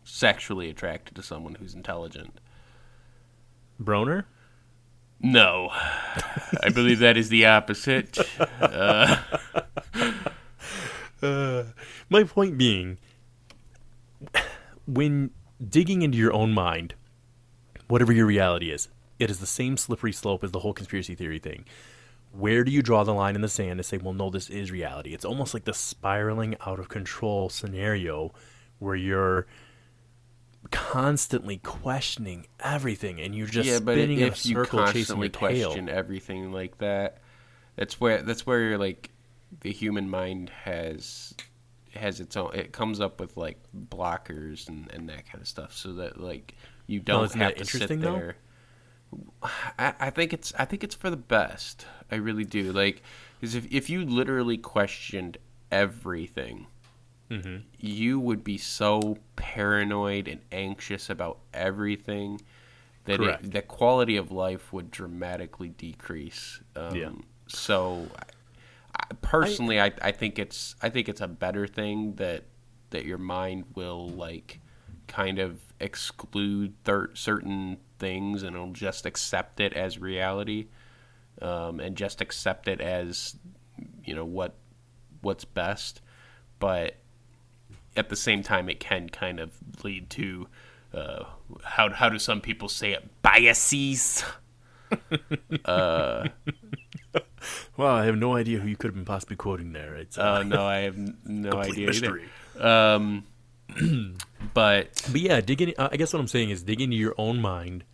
[0.04, 2.40] sexually attracted to someone who's intelligent.
[3.80, 4.24] broner.
[5.24, 8.18] No, I believe that is the opposite.
[8.60, 9.16] Uh,
[11.22, 11.64] uh,
[12.10, 12.98] my point being,
[14.86, 15.30] when
[15.66, 16.94] digging into your own mind,
[17.88, 21.38] whatever your reality is, it is the same slippery slope as the whole conspiracy theory
[21.38, 21.64] thing.
[22.32, 24.70] Where do you draw the line in the sand to say, well, no, this is
[24.70, 25.12] reality?
[25.12, 28.32] It's almost like the spiraling out of control scenario
[28.78, 29.46] where you're
[30.70, 35.16] constantly questioning everything and you're just yeah, but spinning in a if you circle chasing
[35.20, 35.68] constantly your tail.
[35.68, 37.18] question everything like that,
[37.76, 39.10] that's where that's where you're like
[39.60, 41.34] the human mind has
[41.94, 42.54] has its own.
[42.54, 46.54] It comes up with like blockers and and that kind of stuff, so that like
[46.86, 47.98] you don't have to sit there.
[47.98, 48.32] though?
[49.78, 51.86] I, I think it's I think it's for the best.
[52.10, 52.72] I really do.
[52.72, 53.02] Like,
[53.40, 55.38] because if if you literally questioned
[55.70, 56.66] everything,
[57.30, 57.56] Mm-hmm.
[57.78, 62.42] you would be so paranoid and anxious about everything
[63.04, 66.60] that it, the quality of life would dramatically decrease.
[66.76, 67.10] Um, Yeah.
[67.46, 68.06] So,
[68.94, 72.44] I, personally, I, I think it's I think it's a better thing that
[72.90, 74.60] that your mind will like
[75.08, 80.66] kind of exclude thir- certain things and it'll just accept it as reality
[81.40, 83.36] um, and just accept it as
[84.04, 84.54] you know what
[85.22, 86.00] what's best
[86.58, 86.96] but
[87.96, 89.52] at the same time it can kind of
[89.84, 90.46] lead to
[90.92, 91.24] uh,
[91.64, 94.24] how how do some people say it biases
[97.76, 99.94] Well, I have no idea who you could have been possibly quoting there.
[99.96, 102.24] It's uh, uh, no I have n- no idea mystery.
[102.56, 102.66] either.
[102.68, 103.24] um
[104.54, 105.74] but But yeah, dig in.
[105.78, 107.84] Uh, I guess what I'm saying is dig into your own mind.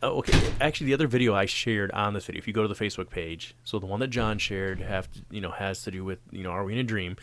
[0.00, 0.38] Oh, okay.
[0.60, 3.10] Actually, the other video I shared on this video, if you go to the Facebook
[3.10, 6.20] page, so the one that John shared, have to, you know, has to do with
[6.30, 7.16] you know, are we in a dream?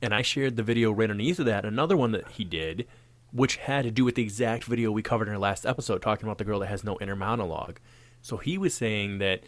[0.00, 2.86] And I shared the video right underneath of that, another one that he did,
[3.32, 6.26] which had to do with the exact video we covered in our last episode, talking
[6.26, 7.80] about the girl that has no inner monologue.
[8.22, 9.42] So he was saying that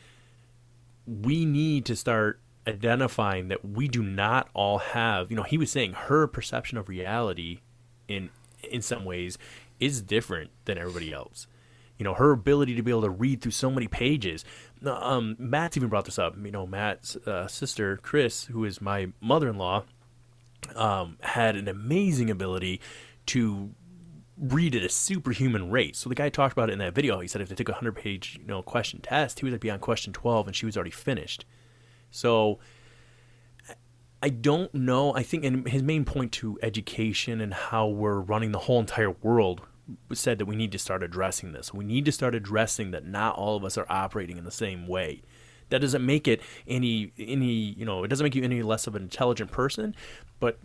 [1.07, 5.68] we need to start identifying that we do not all have you know he was
[5.68, 7.59] saying her perception of reality
[8.07, 8.30] in
[8.70, 9.37] in some ways
[9.80, 11.49] is different than everybody else
[12.03, 14.44] You know, her ability to be able to read through so many pages.
[14.84, 16.34] Um, Matt's even brought this up.
[16.36, 19.84] You know, Matt's uh, sister, Chris, who is my mother in law,
[20.74, 22.80] um, had an amazing ability
[23.26, 23.70] to
[24.36, 25.94] read at a superhuman rate.
[25.94, 27.20] So the guy talked about it in that video.
[27.20, 29.70] He said if they took a hundred page, you know, question test, he would be
[29.70, 31.44] on question twelve, and she was already finished.
[32.11, 32.59] So
[34.20, 35.14] I don't know.
[35.14, 39.12] I think, and his main point to education and how we're running the whole entire
[39.12, 39.62] world
[40.12, 41.72] said that we need to start addressing this.
[41.72, 44.86] We need to start addressing that not all of us are operating in the same
[44.86, 45.22] way.
[45.70, 48.95] That doesn't make it any any you know it doesn't make you any less of
[48.95, 49.95] an intelligent person,
[50.38, 50.59] but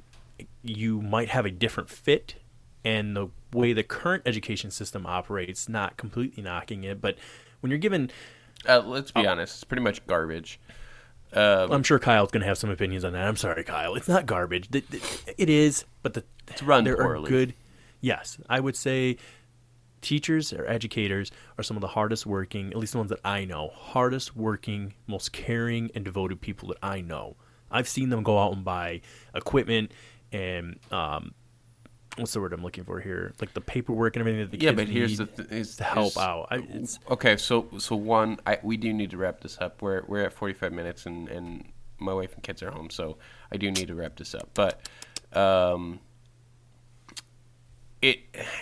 [0.63, 2.35] you might have a different fit
[2.83, 7.17] and the way the current education system operates, not completely knocking it, but
[7.59, 8.09] when you're given,
[8.67, 10.59] uh, let's be oh, honest, it's pretty much garbage.
[11.33, 13.27] Um, I'm sure Kyle's going to have some opinions on that.
[13.27, 13.95] I'm sorry, Kyle.
[13.95, 14.69] It's not garbage.
[14.71, 17.27] It is, but the, it's run there poorly.
[17.27, 17.53] are good.
[18.01, 19.17] Yes, I would say
[20.01, 23.45] teachers or educators are some of the hardest working, at least the ones that I
[23.45, 27.35] know, hardest working, most caring and devoted people that I know.
[27.69, 29.01] I've seen them go out and buy
[29.35, 29.91] equipment
[30.31, 31.33] and um,
[32.17, 33.33] what's the word I'm looking for here?
[33.39, 35.83] Like the paperwork and everything that the yeah, kids but here's the th- is, to
[35.83, 36.47] help out.
[36.51, 39.81] I, okay, so so one, I, we do need to wrap this up.
[39.81, 41.65] We're we're at 45 minutes, and and
[41.99, 43.17] my wife and kids are home, so
[43.51, 44.49] I do need to wrap this up.
[44.53, 44.81] But
[45.33, 45.99] um,
[48.01, 48.19] it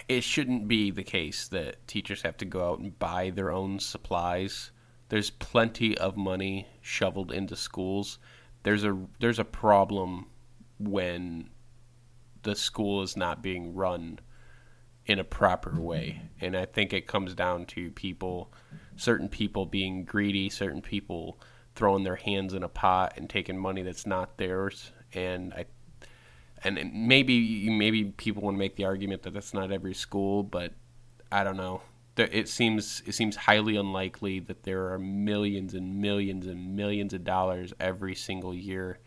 [0.07, 3.79] it shouldn't be the case that teachers have to go out and buy their own
[3.79, 4.71] supplies.
[5.09, 8.19] There's plenty of money shoveled into schools.
[8.63, 10.27] There's a there's a problem
[10.79, 11.49] when
[12.43, 14.19] the school is not being run
[15.05, 16.21] in a proper way.
[16.41, 18.51] And I think it comes down to people,
[18.95, 21.39] certain people being greedy, certain people
[21.75, 24.91] throwing their hands in a pot and taking money that's not theirs.
[25.13, 25.65] And I,
[26.63, 30.73] and maybe maybe people want to make the argument that that's not every school, but
[31.31, 31.81] I don't know.
[32.17, 37.23] It seems it seems highly unlikely that there are millions and millions and millions of
[37.23, 38.99] dollars every single year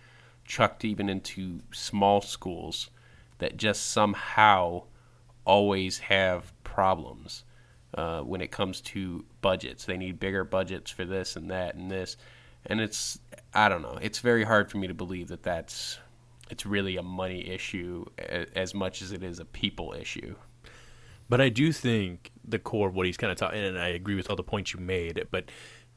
[0.44, 2.90] chucked even into small schools
[3.38, 4.82] that just somehow
[5.44, 7.44] always have problems
[7.94, 9.86] uh, when it comes to budgets.
[9.86, 12.18] They need bigger budgets for this and that and this,
[12.66, 13.18] and it's
[13.54, 13.98] I don't know.
[14.02, 15.98] It's very hard for me to believe that that's
[16.50, 18.04] it's really a money issue
[18.54, 20.34] as much as it is a people issue.
[21.28, 24.14] But I do think the core of what he's kind of talking, and I agree
[24.14, 25.26] with all the points you made.
[25.30, 25.50] But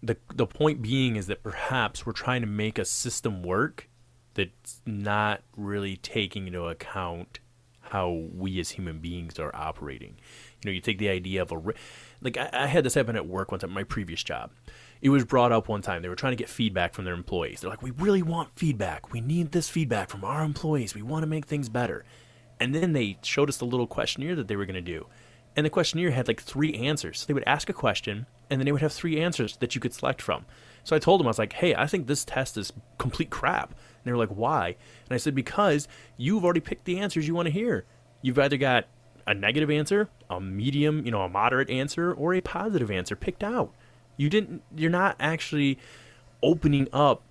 [0.04, 3.88] the the point being is that perhaps we're trying to make a system work
[4.34, 7.40] that's not really taking into account
[7.82, 10.16] how we as human beings are operating.
[10.64, 11.62] You know, you take the idea of a
[12.22, 14.52] like I, I had this happen at work one time, my previous job.
[15.02, 16.02] It was brought up one time.
[16.02, 17.62] They were trying to get feedback from their employees.
[17.62, 19.12] They're like, "We really want feedback.
[19.12, 20.94] We need this feedback from our employees.
[20.94, 22.06] We want to make things better."
[22.60, 25.08] And then they showed us the little questionnaire that they were going to do.
[25.56, 27.20] And the questionnaire had like three answers.
[27.20, 29.82] So they would ask a question, and then they would have three answers that you
[29.82, 30.46] could select from.
[30.84, 33.70] So I told them, I was like, hey, I think this test is complete crap.
[33.72, 34.76] And they were like, why?
[35.06, 35.88] And I said, because
[36.18, 37.86] you've already picked the answers you want to hear.
[38.22, 38.88] You've either got
[39.28, 43.44] a negative answer, a medium, you know, a moderate answer, or a positive answer picked
[43.44, 43.74] out.
[44.18, 45.80] You didn't, you're not actually
[46.44, 47.24] opening up.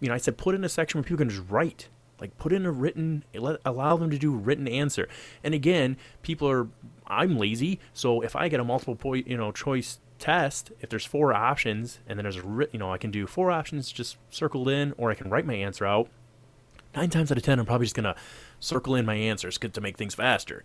[0.00, 1.88] You know, I said put in a section where people can just write.
[2.20, 5.08] Like put in a written, let, allow them to do written answer.
[5.42, 6.68] And again, people are,
[7.06, 11.06] I'm lazy, so if I get a multiple point, you know, choice test, if there's
[11.06, 14.68] four options, and then there's a, you know, I can do four options just circled
[14.68, 16.08] in, or I can write my answer out.
[16.94, 18.16] Nine times out of ten, I'm probably just gonna
[18.58, 20.62] circle in my answers to make things faster.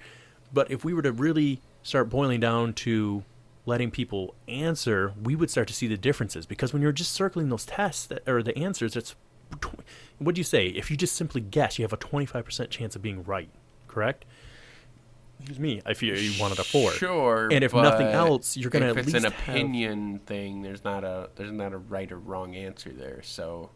[0.54, 3.24] But if we were to really start boiling down to
[3.66, 6.46] letting people answer, we would start to see the differences.
[6.46, 9.16] Because when you're just circling those tests that, or the answers, it's
[10.18, 10.68] what do you say?
[10.68, 13.50] If you just simply guess, you have a 25% chance of being right.
[13.88, 14.26] Correct?
[15.40, 15.82] Excuse me.
[15.86, 17.50] If you, you wanted a four, sure.
[17.52, 18.88] And if nothing else, you're gonna.
[18.88, 19.10] At least.
[19.10, 20.22] If it's an opinion have...
[20.24, 23.22] thing, there's not a there's not a right or wrong answer there.
[23.22, 23.70] So.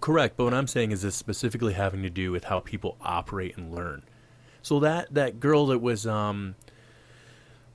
[0.00, 3.56] Correct, but what I'm saying is this specifically having to do with how people operate
[3.56, 4.02] and learn.
[4.60, 6.56] So that that girl that was um,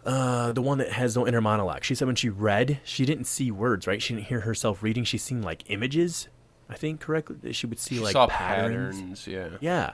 [0.05, 1.83] uh, the one that has no inner monologue.
[1.83, 4.01] She said when she read, she didn't see words, right?
[4.01, 5.03] She didn't hear herself reading.
[5.03, 6.27] She seen like images.
[6.69, 7.51] I think correctly.
[7.53, 8.97] She would see she like patterns.
[8.97, 9.27] patterns.
[9.27, 9.49] Yeah.
[9.59, 9.93] Yeah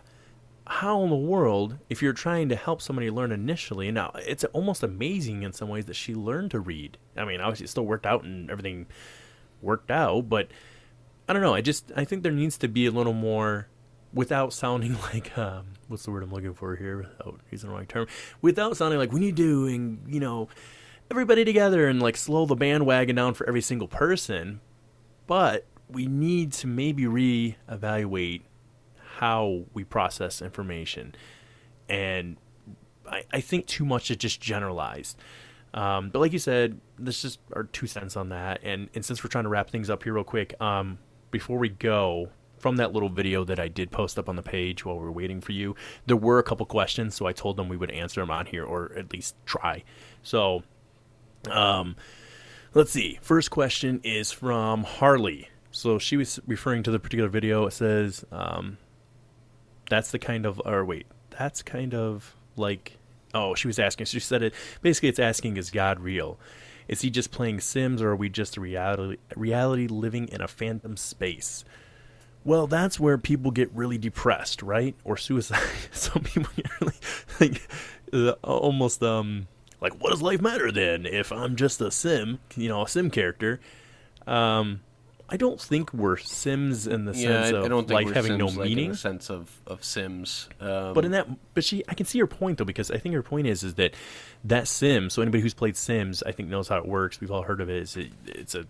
[0.68, 4.82] how in the world, if you're trying to help somebody learn initially, now it's almost
[4.82, 6.97] amazing in some ways that she learned to read.
[7.16, 8.88] I mean, obviously it still worked out and everything
[9.62, 10.49] worked out, but
[11.30, 11.53] I don't know.
[11.53, 13.68] I just I think there needs to be a little more,
[14.16, 16.97] without sounding like um, what's the word I'm looking for here?
[16.97, 18.07] Without using the wrong term,
[18.41, 20.49] without sounding like we need to, and you know,
[21.11, 24.61] everybody together and like slow the bandwagon down for every single person,
[25.28, 28.41] but we need to maybe reevaluate
[29.18, 31.13] how we process information.
[31.88, 32.38] And
[33.07, 35.18] I, I think too much is just generalized.
[35.76, 38.61] Um, but like you said, this just our two cents on that.
[38.63, 40.97] And and since we're trying to wrap things up here real quick, um,
[41.32, 42.30] before we go.
[42.66, 45.11] From that little video that I did post up on the page while we were
[45.11, 45.76] waiting for you,
[46.07, 48.66] there were a couple questions, so I told them we would answer them on here
[48.66, 49.84] or at least try.
[50.24, 50.63] So,
[51.51, 51.95] um,
[52.74, 53.20] let's see.
[53.22, 55.49] First question is from Harley.
[55.70, 57.68] So she was referring to the particular video.
[57.68, 58.80] It says, um,
[59.91, 62.97] "That's the kind of," or wait, that's kind of like.
[63.36, 64.07] Oh, she was asking.
[64.07, 64.55] She said it.
[64.82, 66.39] Basically, it's asking, "Is God real?
[66.88, 70.97] Is he just playing Sims, or are we just reality reality living in a phantom
[70.97, 71.63] space?"
[72.45, 74.95] Well, that's where people get really depressed, right?
[75.03, 75.59] Or suicide.
[75.91, 76.93] Some people get really
[77.41, 79.47] like almost um
[79.81, 83.09] like what does life matter then if I'm just a sim, you know, a sim
[83.09, 83.59] character?
[84.27, 84.81] Um
[85.27, 88.05] I don't think we're sims in the Yeah, sense I, of I don't think life
[88.05, 88.91] we're having no Sims, like, in meaning.
[88.91, 90.47] the sense of of Sims.
[90.61, 93.15] Um, But in that, but she, I can see her point though because I think
[93.15, 93.95] her point is is that
[94.43, 95.09] that sim.
[95.09, 97.19] So anybody who's played Sims, I think knows how it works.
[97.19, 97.81] We've all heard of it.
[97.81, 98.67] Is it, it's a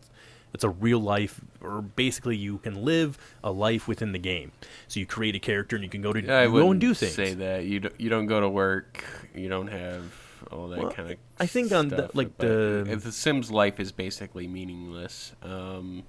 [0.56, 4.52] it's a real life, or basically you can live a life within the game.
[4.88, 7.14] So you create a character and you can go to I go and do things.
[7.14, 9.04] Say that you don't, you don't go to work,
[9.36, 10.04] you don't have
[10.52, 11.18] all that Well, kind of.
[11.40, 15.34] I think on the- like the- the Sims life is basically meaningless.
[15.44, 16.04] Um,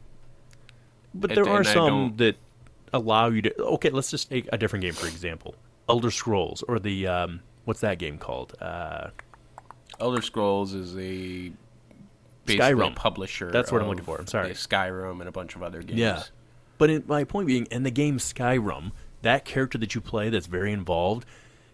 [1.15, 2.37] But there are some that
[2.93, 3.55] allow you to.
[3.77, 5.55] Okay, let's just take a different game for example,
[5.89, 8.55] Elder Scrolls or the um, what's that game called?
[8.61, 9.09] Uh,
[9.99, 11.53] Elder Scrolls is a
[12.47, 12.95] Skyrim.
[12.95, 13.51] publisher.
[13.51, 14.19] That's what I'm looking for.
[14.19, 14.51] I'm sorry.
[14.51, 15.99] Skyrim and a bunch of other games.
[15.99, 16.23] Yeah.
[16.79, 18.93] But in, my point being, in the game Skyrim,
[19.23, 21.27] that character that you play that's very involved,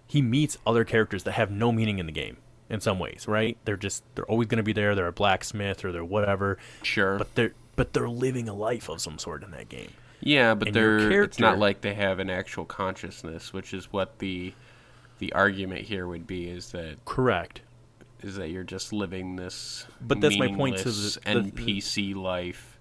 [0.06, 2.38] he meets other characters that have no meaning in the game
[2.70, 3.58] in some ways, right?
[3.64, 4.94] They're just they're always going to be there.
[4.94, 6.58] They're a blacksmith or they're whatever.
[6.82, 7.18] Sure.
[7.18, 9.90] But they're but they're living a life of some sort in that game.
[10.20, 14.18] Yeah, but And they're it's not like they have an actual consciousness, which is what
[14.18, 14.54] the
[15.18, 17.60] the argument here would be is that Correct.
[18.22, 22.78] Is that you're just living this But that's my point to the- the- NPC life.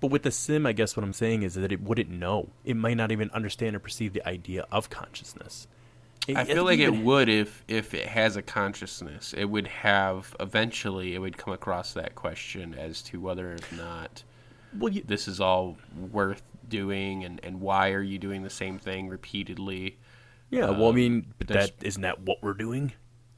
[0.00, 2.48] But with the sim, I guess what I'm saying is that it wouldn't know.
[2.64, 5.66] It might not even understand or perceive the idea of consciousness.
[6.26, 9.32] It- I feel like it would if if it has a consciousness.
[9.34, 14.22] It would have eventually it would come across that question as to whether or not
[14.78, 15.76] Well, you, this is all
[16.12, 19.98] worth doing and, and why are you doing the same thing repeatedly.
[20.50, 22.92] Yeah, well, I Um, mean, but that isn't that what we're doing?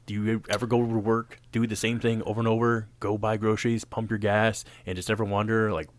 [0.05, 3.37] Do you ever go to work, do the same thing over and over, go buy
[3.37, 5.89] groceries, pump your gas, and just ever wonder, like,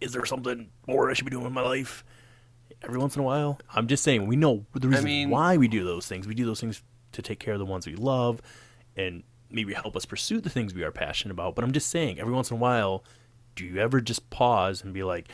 [0.00, 2.04] is there something more I should be doing in my life?
[2.82, 5.68] Every once in a while, I'm just saying we know the reason mean- why we
[5.68, 6.26] do those things.
[6.26, 6.82] We do those things
[7.12, 8.42] to take care of the ones we love,
[8.94, 11.54] and maybe help us pursue the things we are passionate about.
[11.54, 13.04] But I'm just saying, every once in a while,
[13.54, 15.30] do you ever just pause and be like,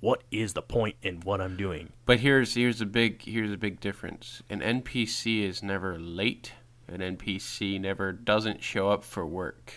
[0.00, 1.92] what is the point in what I'm doing?
[2.04, 4.42] But here's here's a big here's a big difference.
[4.50, 6.52] An NPC is never late.
[6.88, 9.72] An NPC never doesn't show up for work.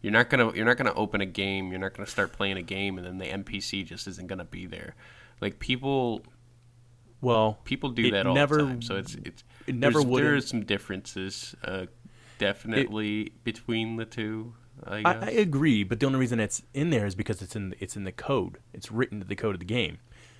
[0.00, 1.70] You're not gonna you're not gonna open a game.
[1.70, 4.66] You're not gonna start playing a game and then the NPC just isn't gonna be
[4.66, 4.94] there.
[5.40, 6.22] Like people
[7.20, 8.82] Well, people do that all never- the time.
[8.82, 11.86] So it's it's it never there's, would've- there is some differences uh,
[12.38, 14.54] definitely between the two.
[14.84, 15.22] I I, guess.
[15.24, 18.04] I agree, but the only reason it's in there is because it's in it's in
[18.04, 18.58] the code.
[18.72, 19.98] It's written to the code of the game.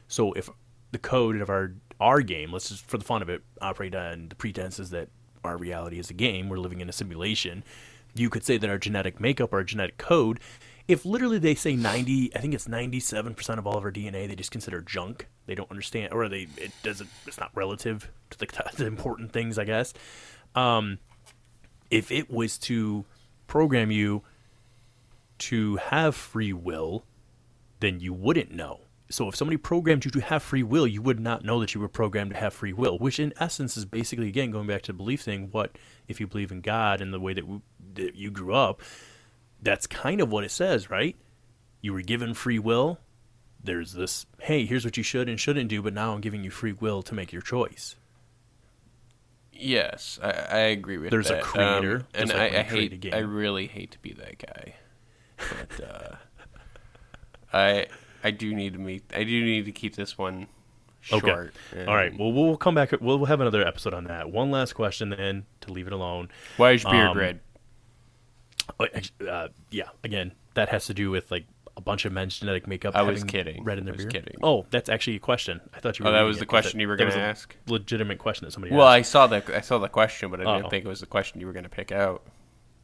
[0.08, 0.48] So if
[0.90, 4.28] the code of our our game, let's just for the fun of it, operate on
[4.28, 5.08] the pretenses that
[5.44, 7.64] our reality is a game, we're living in a simulation.
[8.14, 10.38] You could say that our genetic makeup, our genetic code,
[10.88, 14.28] if literally they say ninety, I think it's ninety-seven percent of all of our DNA,
[14.28, 15.28] they just consider junk.
[15.46, 17.08] They don't understand, or they it doesn't.
[17.26, 19.94] It's not relative to the, the important things, I guess.
[20.54, 20.98] Um,
[21.90, 23.04] if it was to
[23.46, 24.22] program you
[25.38, 27.04] to have free will,
[27.80, 28.80] then you wouldn't know.
[29.12, 31.80] So if somebody programmed you to have free will, you would not know that you
[31.80, 34.92] were programmed to have free will, which in essence is basically again going back to
[34.92, 35.48] the belief thing.
[35.52, 35.76] What
[36.08, 37.60] if you believe in God and the way that, w-
[37.94, 38.80] that you grew up?
[39.62, 41.14] That's kind of what it says, right?
[41.80, 42.98] You were given free will.
[43.62, 46.50] There's this, hey, here's what you should and shouldn't do, but now I'm giving you
[46.50, 47.94] free will to make your choice.
[49.52, 51.10] Yes, I, I agree with that.
[51.10, 53.00] There's a creator, Um, and just I, I you create a hate.
[53.00, 53.14] game.
[53.14, 54.74] I really hate to be that guy,
[55.36, 56.16] but uh,
[57.52, 57.86] I
[58.24, 59.02] I do need to meet.
[59.14, 60.46] I do need to keep this one
[61.00, 61.24] short.
[61.72, 61.84] Okay.
[61.86, 62.16] All right.
[62.16, 62.92] Well, we'll come back.
[62.92, 64.30] We'll we'll have another episode on that.
[64.30, 66.28] One last question then to leave it alone.
[66.56, 67.40] Why is your beard um, red?
[68.78, 68.86] Oh,
[69.28, 69.88] Uh, yeah.
[70.04, 71.46] Again, that has to do with like
[71.76, 72.94] a bunch of men's genetic makeup.
[72.94, 73.64] I was kidding.
[73.64, 74.24] Red in their I was beard.
[74.26, 74.40] kidding.
[74.42, 75.60] Oh, that's actually a question.
[75.74, 76.04] I thought you.
[76.04, 77.56] were Oh, that was the question that- you were going to ask.
[77.66, 78.94] Legitimate question that somebody Well, asked.
[78.94, 79.50] I saw that.
[79.50, 80.68] I saw the question, but I didn't Oh.
[80.70, 82.22] think it was the question you were going to pick out.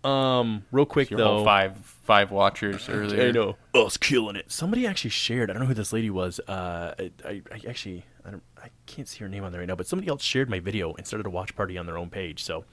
[0.04, 1.44] Um, real quick Your though.
[1.44, 3.28] five five watchers earlier.
[3.28, 3.56] I know.
[3.74, 4.50] Us killing it.
[4.50, 5.50] Somebody actually shared.
[5.50, 6.40] I don't know who this lady was.
[6.40, 9.68] Uh, I, I, I actually, I don't, I can't see her name on there right
[9.68, 9.74] now.
[9.74, 12.42] But somebody else shared my video and started a watch party on their own page.
[12.44, 12.64] So,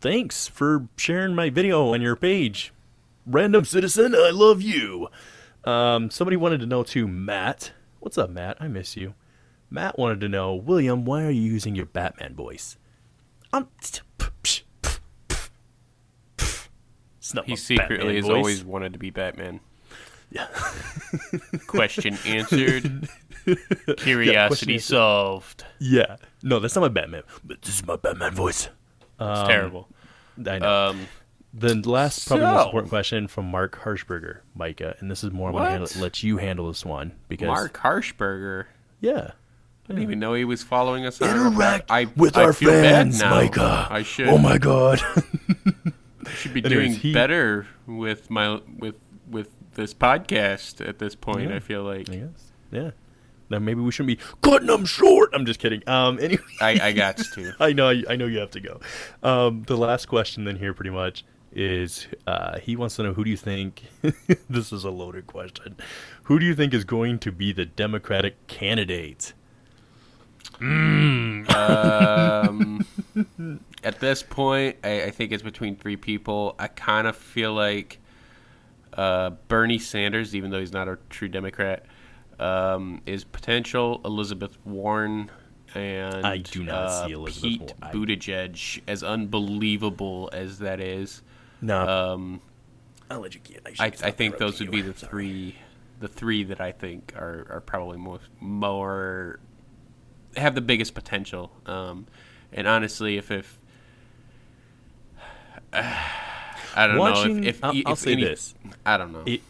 [0.00, 2.72] thanks for sharing my video on your page.
[3.24, 5.08] Random citizen, I love you.
[5.64, 7.72] Um, somebody wanted to know too, Matt.
[8.00, 8.56] What's up, Matt?
[8.60, 9.14] I miss you.
[9.70, 12.76] Matt wanted to know, William, why are you using your Batman voice?
[13.52, 13.68] I'm.
[17.28, 18.34] It's not He secretly Batman has voice.
[18.36, 19.60] always wanted to be Batman.
[20.30, 20.46] Yeah.
[21.66, 23.06] Question answered.
[23.98, 24.86] Curiosity answered.
[24.86, 25.64] solved.
[25.78, 26.16] Yeah.
[26.42, 27.24] No, that's not my Batman.
[27.44, 28.70] But this is my Batman voice.
[29.20, 29.88] It's terrible.
[30.38, 30.88] I know.
[30.88, 31.06] Um,
[31.52, 35.50] the last, probably most important question from Mark Harshberger, Micah, and this is more.
[35.50, 38.66] I'm gonna let you handle this one because Mark Harshberger.
[39.00, 39.32] yeah,
[39.84, 41.20] I didn't even know he was following us.
[41.20, 43.20] interact I, with I our feel fans.
[43.20, 43.88] Micah.
[43.90, 44.28] I should.
[44.28, 45.00] Oh my god.
[46.36, 48.96] should be Anyways, doing he- better with my with
[49.28, 51.50] with this podcast at this point.
[51.50, 51.56] Yeah.
[51.56, 52.52] I feel like I guess.
[52.70, 52.90] Yeah.
[53.50, 55.30] Now maybe we shouldn't be cutting them short.
[55.32, 55.82] I'm just kidding.
[55.88, 56.18] Um.
[56.22, 56.42] Anyway.
[56.60, 57.52] I, I got to.
[57.60, 58.80] I know, I know you have to go.
[59.22, 63.24] Um, the last question then here, pretty much, is uh, he wants to know who
[63.24, 63.84] do you think?
[64.50, 65.76] this is a loaded question.
[66.24, 69.32] Who do you think is going to be the Democratic candidate?
[70.60, 72.84] Um,
[73.84, 76.54] at this point, I, I think it's between three people.
[76.58, 78.00] I kind of feel like
[78.94, 81.84] uh, Bernie Sanders, even though he's not a true Democrat,
[82.38, 84.00] um, is potential.
[84.04, 85.30] Elizabeth Warren
[85.74, 88.06] and I do not uh, see Elizabeth Pete Warren.
[88.06, 91.22] Buttigieg, as unbelievable as that is.
[91.60, 92.40] No, Um,
[93.10, 93.66] I'll let you get.
[93.80, 95.56] I, I think those would be the three,
[96.00, 99.40] the three that I think are, are probably most more
[100.36, 101.50] have the biggest potential.
[101.66, 102.06] Um,
[102.52, 103.58] and honestly, if if
[105.72, 108.54] I don't Watching, know if, if, I'll, if I'll say any- this:
[108.86, 109.22] I don't know.
[109.26, 109.40] it,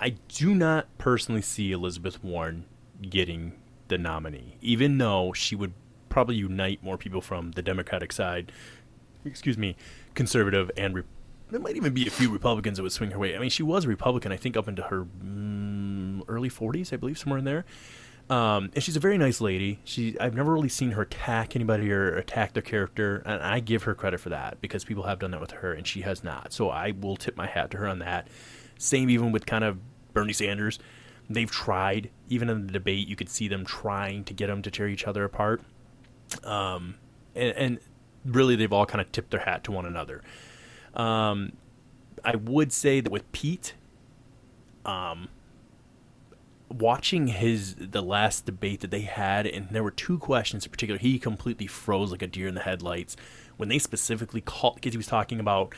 [0.00, 2.64] I do not personally see Elizabeth Warren
[3.02, 3.52] getting
[3.88, 5.72] the nominee, even though she would
[6.08, 8.52] probably unite more people from the Democratic side.
[9.24, 9.76] Excuse me,
[10.14, 11.02] conservative and re-
[11.50, 13.36] there might even be a few Republicans that would swing her way.
[13.36, 16.96] I mean, she was a Republican, I think, up into her mm, early 40s, I
[16.96, 17.64] believe, somewhere in there.
[18.28, 19.78] Um, and she's a very nice lady.
[19.84, 23.84] She, I've never really seen her attack anybody or attack their character, and I give
[23.84, 26.52] her credit for that because people have done that with her, and she has not.
[26.52, 28.26] So I will tip my hat to her on that.
[28.78, 29.78] Same even with kind of
[30.12, 30.80] Bernie Sanders.
[31.30, 34.70] They've tried, even in the debate, you could see them trying to get them to
[34.70, 35.62] tear each other apart.
[36.42, 36.96] Um,
[37.34, 37.78] and, and
[38.24, 40.22] really, they've all kind of tipped their hat to one another.
[40.94, 41.52] Um,
[42.24, 43.74] I would say that with Pete,
[44.84, 45.28] um,
[46.68, 50.98] watching his the last debate that they had, and there were two questions in particular.
[50.98, 53.16] He completely froze like a deer in the headlights
[53.56, 55.74] when they specifically called because he was talking about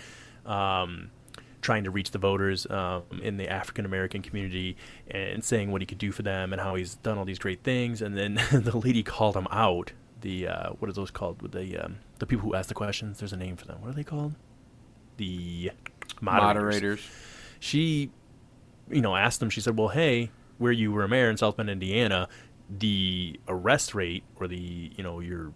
[0.47, 1.11] um,
[1.61, 4.77] trying to reach the voters um, in the African American community
[5.11, 7.63] and saying what he could do for them and how he's done all these great
[7.63, 8.01] things.
[8.03, 9.93] And then the lady called him out.
[10.21, 11.43] The uh, what are those called?
[11.43, 13.19] With the um, the people who ask the questions.
[13.19, 13.81] There's a name for them.
[13.81, 14.35] What are they called?
[15.17, 15.71] The
[16.21, 17.11] moderators Moderators.
[17.61, 18.11] she,
[18.91, 19.51] you know, asked them.
[19.51, 22.29] She said, "Well, hey, where you were mayor in South Bend, Indiana,
[22.69, 25.53] the arrest rate or the, you know, your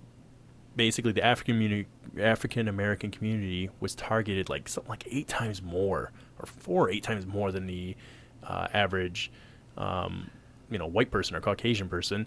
[0.77, 1.89] basically the African community,
[2.19, 7.03] African American community was targeted like something like eight times more, or four or eight
[7.03, 7.97] times more than the
[8.43, 9.31] uh, average,
[9.77, 10.31] um,
[10.71, 12.27] you know, white person or Caucasian person."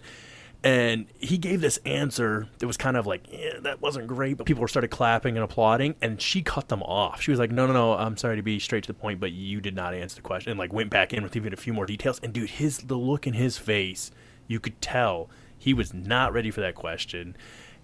[0.64, 4.46] And he gave this answer that was kind of like, eh, that wasn't great, but
[4.46, 7.20] people started clapping and applauding, and she cut them off.
[7.20, 9.30] She was like, no, no, no, I'm sorry to be straight to the point, but
[9.32, 11.72] you did not answer the question, and like went back in with even a few
[11.72, 12.18] more details.
[12.22, 14.10] And dude, his the look in his face,
[14.48, 17.36] you could tell he was not ready for that question,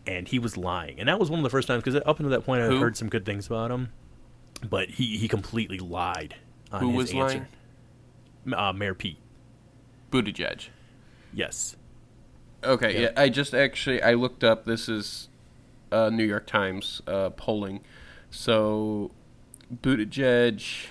[0.06, 0.98] and he was lying.
[0.98, 2.96] And that was one of the first times because up until that point, I heard
[2.96, 3.90] some good things about him,
[4.68, 6.34] but he he completely lied.
[6.72, 7.48] On Who his was answer.
[8.56, 9.18] Uh, Mayor Pete.
[10.10, 10.68] Buttigieg.
[11.32, 11.76] Yes.
[12.64, 13.00] Okay, Yeah.
[13.00, 13.10] yeah.
[13.16, 14.64] I just actually I looked up.
[14.64, 15.28] This is
[15.90, 17.80] uh, New York Times uh, polling.
[18.30, 19.10] So
[19.74, 20.86] Buttigieg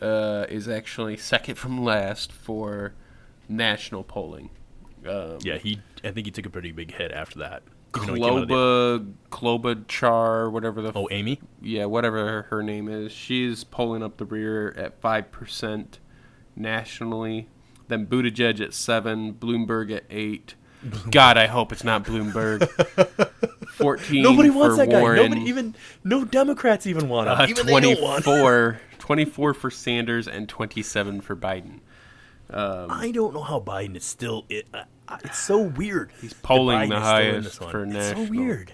[0.00, 2.92] uh, is actually second from last for
[3.48, 4.50] national polling.
[5.06, 5.80] Um, Yeah, he.
[6.04, 7.62] I think he took a pretty big hit after that.
[7.96, 11.40] even though he came out of the- Kloba Klobuchar, whatever the Oh, Amy.
[11.62, 15.98] yeah, whatever her name is, she's pulling up the rear at five percent
[16.54, 17.48] nationally.
[17.88, 20.54] Then Buttigieg at seven, Bloomberg at eight.
[21.10, 22.68] God, I hope it's not Bloomberg.
[23.70, 24.22] Fourteen.
[24.22, 25.00] Nobody wants that guy.
[25.00, 25.74] Nobody even.
[26.04, 27.34] No Democrats even want him.
[27.38, 31.80] Uh, even they don't want 24, 24 for Sanders and twenty-seven for Biden.
[32.48, 34.44] Um, I don't know how Biden is still.
[34.48, 34.66] It.
[34.72, 36.10] Uh, uh, it's so weird.
[36.20, 38.26] He's polling the highest for It's national.
[38.26, 38.72] so weird.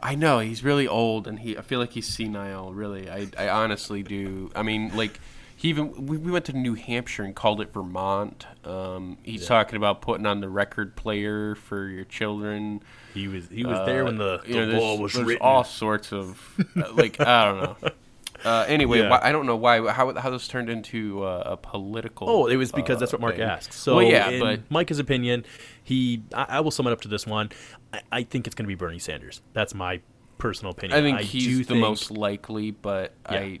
[0.00, 1.56] I know he's really old, and he.
[1.56, 2.72] I feel like he's senile.
[2.74, 3.28] Really, I.
[3.38, 4.50] I honestly do.
[4.54, 5.20] I mean, like,
[5.64, 8.46] He even we, we went to New Hampshire and called it Vermont.
[8.64, 12.82] Um, he's talking about putting on the record player for your children.
[13.14, 15.40] He was he was there when the, Uh, the know, law was there's written.
[15.46, 16.38] all sorts of
[16.76, 17.90] uh, like I don't know.
[18.44, 19.08] Uh, anyway, Yeah.
[19.08, 22.28] why, I don't know why how how this turned into uh, a political.
[22.28, 23.44] Oh, it was because uh, that's what Mark thing.
[23.44, 23.72] asked.
[23.72, 25.46] So, well, yeah, but Mike's opinion,
[25.82, 27.48] he I, I will sum it up to this one.
[27.94, 29.40] I, I think it's going to be Bernie Sanders.
[29.54, 30.02] That's my
[30.36, 30.98] personal opinion.
[30.98, 32.70] I think do he's the think most likely.
[32.70, 33.60] But I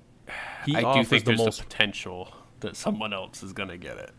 [0.66, 3.76] He I do think the there's most- the potential that someone else is going to
[3.76, 4.10] get it.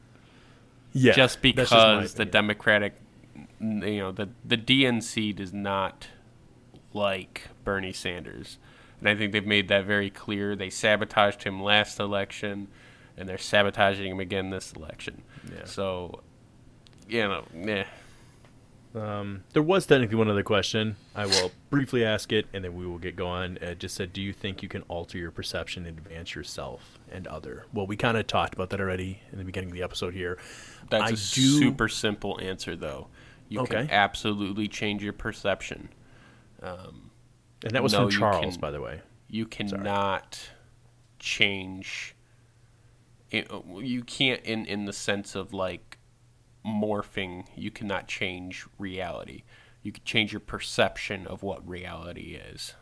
[0.93, 2.25] yeah, just because my the.
[2.25, 2.95] Democratic,
[3.59, 6.07] you know, the the DNC does not
[6.93, 8.57] like Bernie Sanders,
[8.99, 10.55] and I think they've made that very clear.
[10.55, 12.67] They sabotaged him last election,
[13.17, 15.23] and they're sabotaging him again this election.
[15.51, 15.65] Yeah.
[15.65, 16.21] So,
[17.09, 17.85] you know, yeah.
[18.95, 20.95] Um, there was technically one other question.
[21.13, 23.57] I will briefly ask it, and then we will get going.
[23.57, 27.27] It just said, "Do you think you can alter your perception and advance yourself and
[27.27, 30.13] other?" Well, we kind of talked about that already in the beginning of the episode
[30.13, 30.37] here.
[30.89, 31.17] That's I a do-
[31.59, 33.07] super simple answer, though.
[33.49, 33.75] You Okay.
[33.87, 35.89] can absolutely change your perception.
[36.61, 39.01] and that was No, from Charles, can- by the way.
[39.27, 40.51] you cannot
[41.19, 42.15] change
[43.31, 43.49] it,
[43.81, 45.94] you can't in in the sense of like
[46.65, 49.43] morphing you cannot change reality
[49.83, 52.73] you can change your perception of what reality is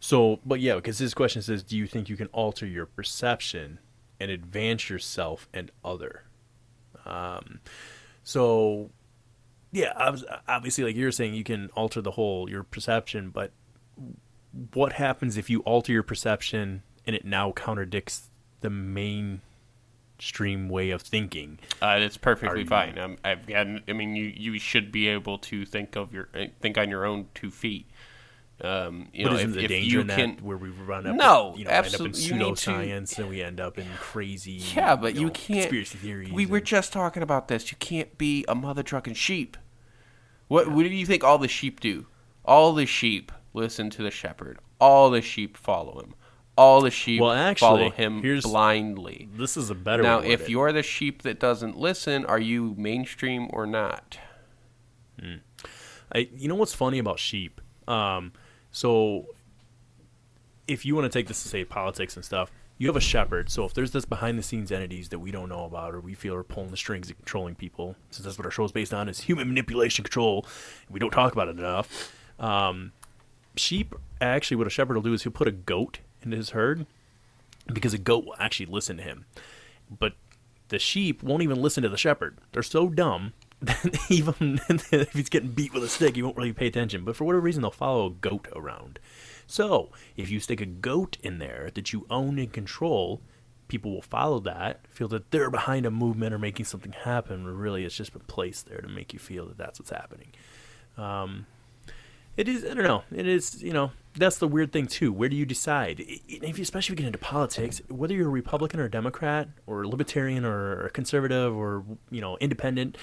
[0.00, 3.80] So, but yeah, because his question says, "Do you think you can alter your perception
[4.20, 6.24] and advance yourself and other?"
[7.04, 7.60] Um,
[8.22, 8.90] so,
[9.72, 9.92] yeah,
[10.46, 13.52] obviously, like you're saying, you can alter the whole your perception, but
[14.74, 18.30] what happens if you alter your perception and it now contradicts
[18.60, 18.70] the
[20.28, 21.58] mainstream way of thinking?
[21.80, 25.38] uh, it's perfectly you- fine um, I've gotten, i mean you you should be able
[25.38, 27.88] to think of your uh, think on your own two feet
[28.60, 30.70] um, you but know, isn't if, the if danger you in that can, where we
[30.70, 33.78] run up, No, you know, end up in absolute- to- pseudoscience and we end up
[33.78, 35.60] in crazy, Yeah, but you, know, can't.
[35.60, 36.32] conspiracy theories.
[36.32, 37.70] We were just talking about this.
[37.70, 39.56] You can't be a mother trucking sheep.
[40.48, 42.06] What What do you think all the sheep do?
[42.44, 44.58] All the sheep listen to the shepherd.
[44.80, 46.16] All the sheep follow him.
[46.58, 49.28] All the sheep Well, actually, follow him here's- blindly.
[49.32, 50.48] This is a better Now, if it.
[50.50, 54.18] you're the sheep that doesn't listen, are you mainstream or not?
[56.14, 57.60] I, you know what's funny about sheep?
[57.86, 58.32] Um,
[58.70, 59.26] so
[60.66, 63.50] if you want to take this to say politics and stuff, you have a shepherd.
[63.50, 66.14] So if there's this behind the scenes entities that we don't know about or we
[66.14, 68.94] feel are pulling the strings and controlling people, since that's what our show is based
[68.94, 70.46] on is human manipulation control,
[70.88, 72.12] we don't talk about it enough.
[72.38, 72.92] Um,
[73.56, 76.86] sheep actually, what a shepherd will do is he'll put a goat into his herd
[77.72, 79.26] because a goat will actually listen to him.
[79.90, 80.14] But
[80.68, 82.38] the sheep won't even listen to the shepherd.
[82.52, 86.52] They're so dumb that even if he's getting beat with a stick, he won't really
[86.52, 87.04] pay attention.
[87.04, 88.98] But for whatever reason, they'll follow a goat around.
[89.46, 93.22] So if you stick a goat in there that you own and control,
[93.68, 97.46] people will follow that, feel that they're behind a movement or making something happen.
[97.46, 100.32] Really, it's just been placed there to make you feel that that's what's happening.
[100.96, 101.46] Um,
[102.38, 102.64] it is.
[102.64, 103.02] I don't know.
[103.12, 103.60] It is.
[103.62, 105.12] You know, that's the weird thing too.
[105.12, 106.04] Where do you decide?
[106.06, 109.48] If you, especially if you get into politics, whether you're a Republican or a Democrat
[109.66, 112.96] or a Libertarian or a conservative or you know independent,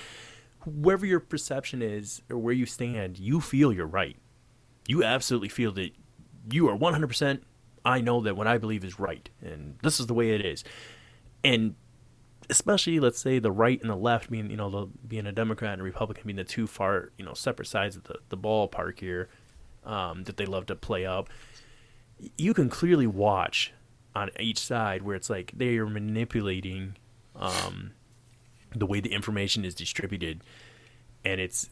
[0.65, 4.15] wherever your perception is or where you stand, you feel you're right.
[4.87, 5.91] You absolutely feel that
[6.49, 7.41] you are 100%.
[7.83, 10.63] I know that what I believe is right, and this is the way it is.
[11.43, 11.75] And
[12.49, 15.73] especially let's say the right and the left being you know the, being a democrat
[15.73, 18.99] and a republican being the two far you know separate sides of the, the ballpark
[18.99, 19.29] here
[19.85, 21.29] um, that they love to play up
[22.37, 23.73] you can clearly watch
[24.15, 26.95] on each side where it's like they are manipulating
[27.35, 27.91] um,
[28.73, 30.41] the way the information is distributed.
[31.23, 31.69] And it's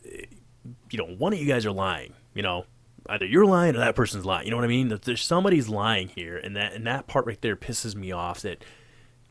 [0.90, 2.66] you know one of you guys are lying you know?
[3.10, 4.88] Either you're lying or that person's lying you know what i mean?
[4.88, 8.42] That there's somebody's lying here and that and that part right there pisses me off
[8.42, 8.64] that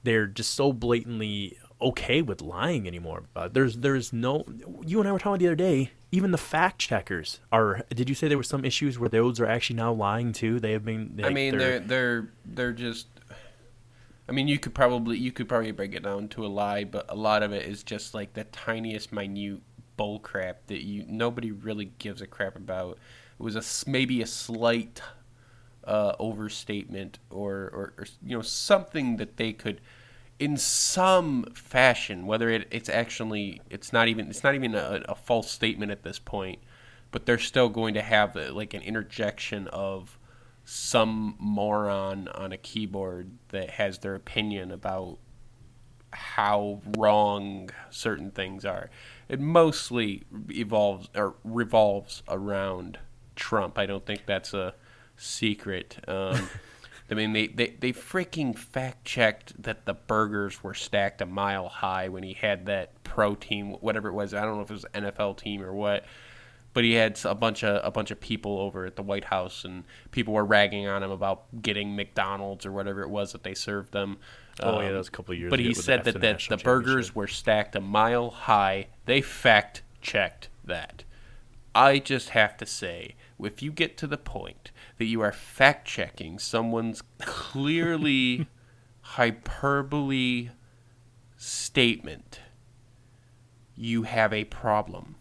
[0.03, 3.25] they're just so blatantly okay with lying anymore.
[3.35, 4.45] Uh, there's there's no.
[4.87, 5.93] You and I were talking the other day.
[6.11, 7.83] Even the fact checkers are.
[7.91, 10.61] Did you say there were some issues where those are actually now lying too?
[10.61, 11.21] They have been.
[11.23, 13.09] I mean, they're they're they're just.
[14.29, 17.07] I mean, you could probably you could probably break it down to a lie, but
[17.09, 19.61] a lot of it is just like the tiniest, minute
[19.97, 22.99] bull crap that you nobody really gives a crap about.
[23.39, 25.03] It was a maybe a slight
[25.85, 29.81] uh, overstatement or, or or you know something that they could
[30.39, 35.15] in some fashion whether it, it's actually it's not even it's not even a, a
[35.15, 36.59] false statement at this point
[37.11, 40.19] but they're still going to have uh like an interjection of
[40.65, 45.19] some moron on a keyboard that has their opinion about
[46.13, 48.91] how wrong certain things are.
[49.29, 52.99] It mostly evolves or revolves around
[53.35, 53.79] Trump.
[53.79, 54.75] I don't think that's a
[55.23, 55.99] secret.
[56.09, 56.49] Um,
[57.11, 61.69] I mean, they, they, they freaking fact checked that the burgers were stacked a mile
[61.69, 64.33] high when he had that pro team, whatever it was.
[64.33, 66.07] I don't know if it was NFL team or what,
[66.73, 69.65] but he had a bunch of a bunch of people over at the White House,
[69.65, 73.55] and people were ragging on him about getting McDonald's or whatever it was that they
[73.55, 74.17] served them.
[74.61, 75.51] Oh yeah, that was a couple of years.
[75.51, 78.87] But he said that, that the burgers were stacked a mile high.
[79.05, 81.05] They fact checked that.
[81.75, 85.87] I just have to say, if you get to the point that you are fact
[85.87, 88.47] checking someone's clearly
[89.01, 90.51] hyperbole
[91.37, 92.41] statement,
[93.77, 95.17] you have a problem.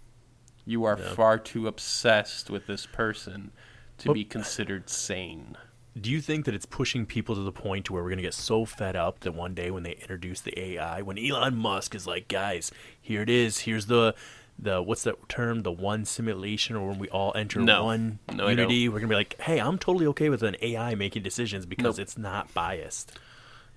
[0.66, 1.14] You are Yeah.
[1.14, 3.52] far too obsessed with this person
[4.00, 5.58] to But- be considered sane.
[6.00, 8.24] Do you think that it's pushing people to the point to where we're going to
[8.24, 11.94] get so fed up that one day when they introduce the AI, when Elon Musk
[11.96, 12.72] is like, guys,
[13.02, 14.16] here it is, here's the
[14.62, 17.84] the what's that term, the one simulation, or when we all enter No.
[17.86, 21.24] one No, unity, we're gonna be like, hey, I'm totally okay with an AI making
[21.24, 22.04] decisions because Nope.
[22.04, 23.18] it's not biased.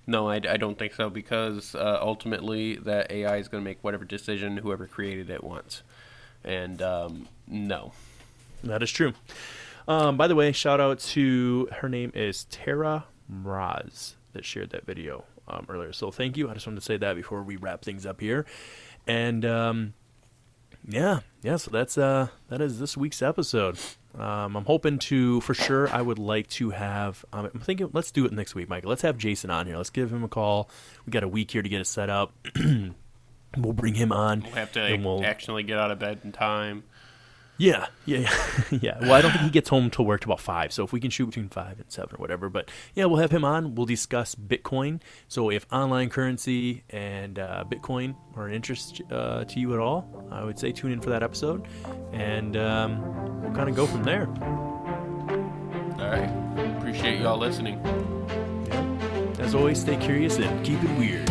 [0.07, 3.79] No, I, I don't think so because uh, ultimately that AI is going to make
[3.83, 5.81] whatever decision whoever created it wants.
[6.43, 7.91] And um, no.
[8.63, 9.13] That is true.
[9.87, 14.85] Um, by the way, shout out to her name is Tara Mraz that shared that
[14.85, 15.91] video um, earlier.
[15.91, 16.51] So thank you.
[16.51, 18.45] I just wanted to say that before we wrap things up here.
[19.07, 19.93] And um,
[20.87, 21.57] yeah, yeah.
[21.57, 23.77] So that's uh, that is this week's episode.
[24.17, 25.89] Um, I'm hoping to for sure.
[25.89, 27.25] I would like to have.
[27.33, 28.89] Um, I'm thinking let's do it next week, Michael.
[28.89, 29.77] Let's have Jason on here.
[29.77, 30.69] Let's give him a call.
[31.05, 32.33] We got a week here to get it set up.
[33.57, 34.41] we'll bring him on.
[34.41, 36.83] We'll have to we'll- actually get out of bed in time.
[37.57, 38.29] Yeah, yeah, yeah.
[38.81, 38.99] yeah.
[39.01, 40.73] Well, I don't think he gets home till work till about five.
[40.73, 43.31] So if we can shoot between five and seven or whatever, but yeah, we'll have
[43.31, 43.75] him on.
[43.75, 45.01] We'll discuss Bitcoin.
[45.27, 50.27] So if online currency and uh, Bitcoin are an interest uh, to you at all,
[50.31, 51.67] I would say tune in for that episode,
[52.11, 54.27] and um, we'll kind of go from there.
[55.99, 56.29] All right.
[56.77, 57.79] Appreciate y'all listening.
[59.39, 61.29] As always, stay curious and keep it weird.